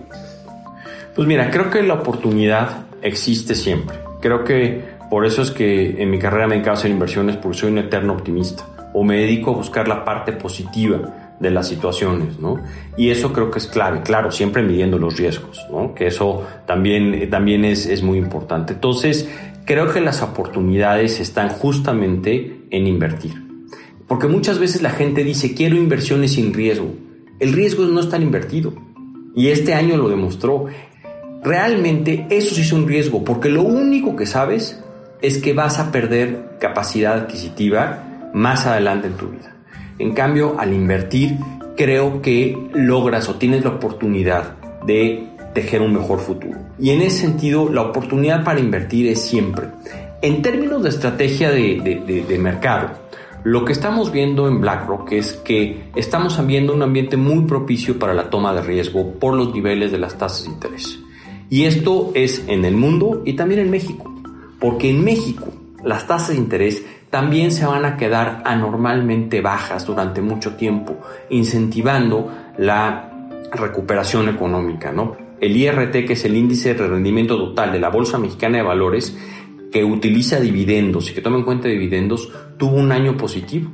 Pues 1.15 1.27
mira, 1.27 1.51
creo 1.51 1.69
que 1.69 1.83
la 1.83 1.95
oportunidad 1.95 2.85
existe 3.03 3.53
siempre. 3.53 3.97
Creo 4.21 4.43
que 4.43 4.83
por 5.09 5.25
eso 5.25 5.43
es 5.43 5.51
que 5.51 6.01
en 6.01 6.09
mi 6.09 6.17
carrera 6.17 6.47
me 6.47 6.55
encanta 6.55 6.79
hacer 6.79 6.91
inversiones 6.91 7.37
porque 7.37 7.59
soy 7.59 7.71
un 7.71 7.77
eterno 7.77 8.13
optimista 8.13 8.65
o 8.93 9.03
me 9.03 9.17
dedico 9.17 9.51
a 9.51 9.53
buscar 9.55 9.87
la 9.87 10.03
parte 10.03 10.31
positiva 10.33 11.18
de 11.39 11.51
las 11.51 11.67
situaciones, 11.67 12.39
¿no? 12.39 12.61
Y 12.97 13.09
eso 13.09 13.31
creo 13.31 13.49
que 13.49 13.59
es 13.59 13.67
clave, 13.67 14.01
claro, 14.01 14.31
siempre 14.31 14.61
midiendo 14.61 14.97
los 14.97 15.17
riesgos, 15.17 15.65
¿no? 15.71 15.93
Que 15.93 16.07
eso 16.07 16.45
también, 16.65 17.29
también 17.29 17.63
es, 17.65 17.85
es 17.85 18.03
muy 18.03 18.17
importante. 18.17 18.73
Entonces, 18.73 19.29
creo 19.65 19.91
que 19.93 20.01
las 20.01 20.21
oportunidades 20.21 21.19
están 21.19 21.49
justamente 21.49 22.65
en 22.71 22.87
invertir. 22.87 23.49
Porque 24.07 24.27
muchas 24.27 24.57
veces 24.57 24.81
la 24.81 24.89
gente 24.89 25.23
dice, 25.23 25.53
quiero 25.53 25.75
inversiones 25.75 26.33
sin 26.33 26.53
riesgo. 26.53 26.93
El 27.39 27.53
riesgo 27.53 27.85
no 27.85 27.99
está 27.99 28.17
invertido. 28.17 28.73
Y 29.35 29.49
este 29.49 29.73
año 29.73 29.95
lo 29.95 30.09
demostró. 30.09 30.65
Realmente 31.43 32.25
eso 32.29 32.55
sí 32.55 32.61
es 32.61 32.73
un 32.73 32.87
riesgo, 32.87 33.23
porque 33.23 33.49
lo 33.49 33.61
único 33.61 34.15
que 34.15 34.25
sabes 34.25 34.83
es 35.21 35.37
que 35.37 35.53
vas 35.53 35.79
a 35.79 35.91
perder 35.91 36.57
capacidad 36.59 37.13
adquisitiva 37.13 38.31
más 38.33 38.65
adelante 38.65 39.07
en 39.07 39.13
tu 39.13 39.27
vida. 39.27 39.55
En 39.99 40.13
cambio, 40.13 40.55
al 40.57 40.73
invertir, 40.73 41.37
creo 41.75 42.21
que 42.21 42.57
logras 42.73 43.29
o 43.29 43.35
tienes 43.35 43.63
la 43.63 43.71
oportunidad 43.71 44.55
de 44.85 45.29
tejer 45.53 45.81
un 45.81 45.93
mejor 45.93 46.19
futuro. 46.19 46.57
Y 46.79 46.91
en 46.91 47.01
ese 47.01 47.21
sentido, 47.21 47.69
la 47.71 47.81
oportunidad 47.81 48.43
para 48.43 48.59
invertir 48.59 49.07
es 49.07 49.21
siempre. 49.21 49.67
En 50.21 50.41
términos 50.41 50.83
de 50.83 50.89
estrategia 50.89 51.49
de, 51.51 52.37
mercado, 52.39 52.89
lo 53.43 53.63
que 53.63 53.71
estamos 53.71 54.11
viendo 54.11 54.47
en 54.47 54.59
BlackRock 54.59 55.11
es 55.13 55.33
que 55.33 55.89
estamos 55.95 56.45
viendo 56.45 56.73
un 56.73 56.81
ambiente 56.81 57.15
muy 57.15 57.45
propicio 57.45 57.97
para 57.97 58.13
la 58.13 58.29
toma 58.29 58.53
de 58.53 58.61
riesgo 58.61 59.13
por 59.13 59.33
los 59.33 59.53
niveles 59.53 59.91
de 59.91 59.97
las 59.97 60.17
tasas 60.17 60.43
de 60.43 60.51
interés. 60.51 60.99
Y 61.49 61.63
esto 61.63 62.11
es 62.15 62.43
en 62.47 62.65
el 62.65 62.75
mundo 62.75 63.21
y 63.25 63.33
también 63.33 63.61
en 63.61 63.71
México, 63.71 64.13
porque 64.59 64.89
en 64.89 65.03
México 65.03 65.47
las 65.83 66.05
tasas 66.05 66.29
de 66.29 66.35
interés 66.35 66.83
también 67.09 67.51
se 67.51 67.65
van 67.65 67.85
a 67.85 67.97
quedar 67.97 68.41
anormalmente 68.45 69.41
bajas 69.41 69.85
durante 69.85 70.21
mucho 70.21 70.55
tiempo, 70.55 70.97
incentivando 71.29 72.31
la 72.57 73.27
recuperación 73.51 74.29
económica, 74.29 74.91
¿no? 74.91 75.17
El 75.39 75.55
IRT, 75.55 76.05
que 76.05 76.13
es 76.13 76.25
el 76.25 76.35
índice 76.35 76.73
de 76.73 76.87
rendimiento 76.87 77.37
total 77.37 77.71
de 77.71 77.79
la 77.79 77.89
Bolsa 77.89 78.17
Mexicana 78.17 78.57
de 78.57 78.63
Valores, 78.63 79.17
que 79.71 79.83
utiliza 79.83 80.39
dividendos 80.39 81.09
y 81.09 81.13
que 81.13 81.21
toma 81.21 81.37
en 81.37 81.43
cuenta 81.43 81.67
dividendos, 81.67 82.31
tuvo 82.57 82.75
un 82.75 82.91
año 82.91 83.15
positivo. 83.15 83.71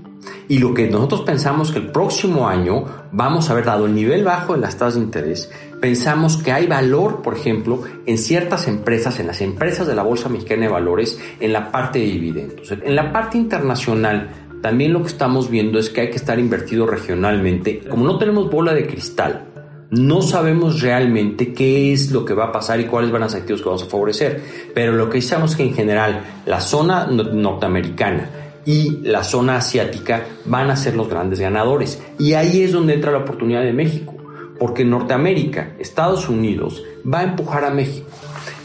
Y 0.47 0.59
lo 0.59 0.73
que 0.73 0.87
nosotros 0.87 1.21
pensamos 1.21 1.71
que 1.71 1.79
el 1.79 1.91
próximo 1.91 2.47
año 2.47 2.85
vamos 3.11 3.49
a 3.49 3.53
haber 3.53 3.65
dado 3.65 3.85
el 3.85 3.95
nivel 3.95 4.23
bajo 4.23 4.53
de 4.53 4.59
las 4.59 4.77
tasas 4.77 4.95
de 4.95 5.01
interés, 5.01 5.51
pensamos 5.79 6.37
que 6.37 6.51
hay 6.51 6.67
valor, 6.67 7.21
por 7.21 7.35
ejemplo, 7.35 7.83
en 8.05 8.17
ciertas 8.17 8.67
empresas, 8.67 9.19
en 9.19 9.27
las 9.27 9.41
empresas 9.41 9.87
de 9.87 9.95
la 9.95 10.03
Bolsa 10.03 10.29
Mexicana 10.29 10.63
de 10.63 10.71
Valores, 10.71 11.19
en 11.39 11.53
la 11.53 11.71
parte 11.71 11.99
de 11.99 12.05
dividendos. 12.05 12.71
En 12.71 12.95
la 12.95 13.11
parte 13.11 13.37
internacional, 13.37 14.31
también 14.61 14.93
lo 14.93 15.01
que 15.01 15.07
estamos 15.07 15.49
viendo 15.49 15.77
es 15.77 15.89
que 15.89 16.01
hay 16.01 16.09
que 16.09 16.15
estar 16.15 16.39
invertido 16.39 16.87
regionalmente. 16.87 17.79
Como 17.89 18.05
no 18.05 18.17
tenemos 18.17 18.49
bola 18.49 18.73
de 18.73 18.87
cristal, 18.87 19.45
no 19.91 20.21
sabemos 20.21 20.81
realmente 20.81 21.53
qué 21.53 21.93
es 21.93 22.11
lo 22.11 22.25
que 22.25 22.33
va 22.33 22.45
a 22.45 22.51
pasar 22.51 22.79
y 22.79 22.85
cuáles 22.85 23.11
van 23.11 23.23
a 23.23 23.29
ser 23.29 23.41
activos 23.41 23.61
que 23.61 23.67
vamos 23.67 23.83
a 23.83 23.87
favorecer. 23.87 24.41
Pero 24.73 24.93
lo 24.93 25.09
que 25.09 25.21
sabemos 25.21 25.51
es 25.51 25.57
que 25.57 25.63
en 25.63 25.73
general 25.73 26.23
la 26.45 26.59
zona 26.59 27.05
norteamericana 27.05 28.29
y 28.65 29.01
la 29.03 29.23
zona 29.23 29.57
asiática 29.57 30.25
van 30.45 30.71
a 30.71 30.75
ser 30.75 30.95
los 30.95 31.07
grandes 31.07 31.39
ganadores. 31.39 32.01
Y 32.17 32.33
ahí 32.33 32.63
es 32.63 32.71
donde 32.71 32.95
entra 32.95 33.11
la 33.11 33.19
oportunidad 33.19 33.61
de 33.61 33.73
México, 33.73 34.14
porque 34.59 34.85
Norteamérica, 34.85 35.73
Estados 35.79 36.29
Unidos, 36.29 36.83
va 37.05 37.19
a 37.19 37.23
empujar 37.23 37.65
a 37.65 37.71
México. 37.71 38.07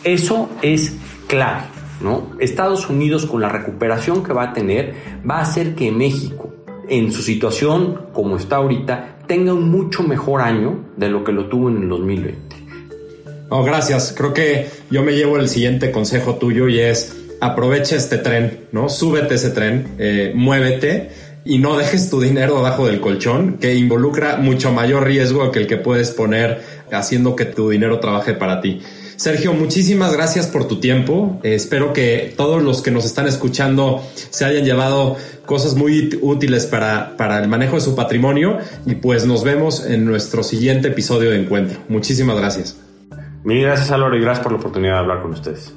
Eso 0.05 0.49
es 0.63 0.95
clave, 1.27 1.65
¿no? 2.01 2.31
Estados 2.39 2.89
Unidos 2.89 3.27
con 3.27 3.41
la 3.41 3.49
recuperación 3.49 4.23
que 4.23 4.33
va 4.33 4.45
a 4.45 4.53
tener 4.53 4.95
va 5.29 5.39
a 5.39 5.43
hacer 5.43 5.75
que 5.75 5.91
México, 5.91 6.53
en 6.89 7.13
su 7.13 7.23
situación 7.23 8.07
como 8.13 8.37
está 8.37 8.57
ahorita, 8.57 9.19
tenga 9.27 9.53
un 9.53 9.71
mucho 9.71 10.03
mejor 10.03 10.41
año 10.41 10.87
de 10.97 11.09
lo 11.09 11.23
que 11.23 11.33
lo 11.33 11.47
tuvo 11.49 11.69
en 11.69 11.83
el 11.83 11.89
2020. 11.89 12.57
Oh, 13.51 13.65
gracias. 13.65 14.15
Creo 14.17 14.33
que 14.33 14.69
yo 14.91 15.03
me 15.03 15.13
llevo 15.13 15.37
el 15.37 15.49
siguiente 15.49 15.91
consejo 15.91 16.37
tuyo 16.37 16.69
y 16.69 16.79
es 16.79 17.17
aprovecha 17.41 17.97
este 17.97 18.19
tren, 18.19 18.67
¿no? 18.73 18.89
Súbete 18.89 19.35
ese 19.35 19.51
tren, 19.51 19.95
eh, 19.99 20.33
muévete 20.35 21.11
y 21.45 21.59
no 21.59 21.77
dejes 21.77 22.11
tu 22.11 22.21
dinero 22.21 22.57
debajo 22.57 22.87
del 22.87 23.01
colchón, 23.01 23.59
que 23.59 23.75
involucra 23.75 24.37
mucho 24.37 24.73
mayor 24.73 25.05
riesgo 25.05 25.51
que 25.51 25.61
el 25.61 25.67
que 25.67 25.77
puedes 25.77 26.11
poner 26.11 26.63
haciendo 26.93 27.37
que 27.37 27.45
tu 27.45 27.71
dinero 27.71 28.01
trabaje 28.01 28.35
para 28.35 28.61
ti. 28.61 28.81
Sergio, 29.17 29.53
muchísimas 29.53 30.15
gracias 30.15 30.47
por 30.47 30.67
tu 30.67 30.81
tiempo. 30.81 31.41
Eh, 31.43 31.55
espero 31.55 31.93
que 31.93 32.33
todos 32.39 32.63
los 32.63 32.81
que 32.81 32.91
nos 32.91 33.05
están 33.05 33.27
escuchando 33.27 34.03
se 34.31 34.47
hayan 34.47 34.65
llevado 34.65 35.17
cosas 35.45 35.75
muy 35.75 36.19
útiles 36.23 36.65
para, 36.65 37.19
para 37.19 37.39
el 37.39 37.47
manejo 37.47 37.75
de 37.75 37.83
su 37.83 37.95
patrimonio 37.95 38.59
y 38.87 38.95
pues 38.95 39.27
nos 39.27 39.45
vemos 39.45 39.85
en 39.85 40.07
nuestro 40.07 40.43
siguiente 40.43 40.89
episodio 40.89 41.33
de 41.33 41.43
encuentro. 41.43 41.81
Muchísimas 41.91 42.39
gracias. 42.39 42.79
Mil 43.45 43.63
gracias 43.63 43.91
Álvaro 43.91 44.17
y 44.17 44.21
gracias 44.23 44.43
por 44.43 44.53
la 44.53 44.59
oportunidad 44.59 44.95
de 44.95 44.99
hablar 45.01 45.21
con 45.21 45.33
ustedes. 45.33 45.75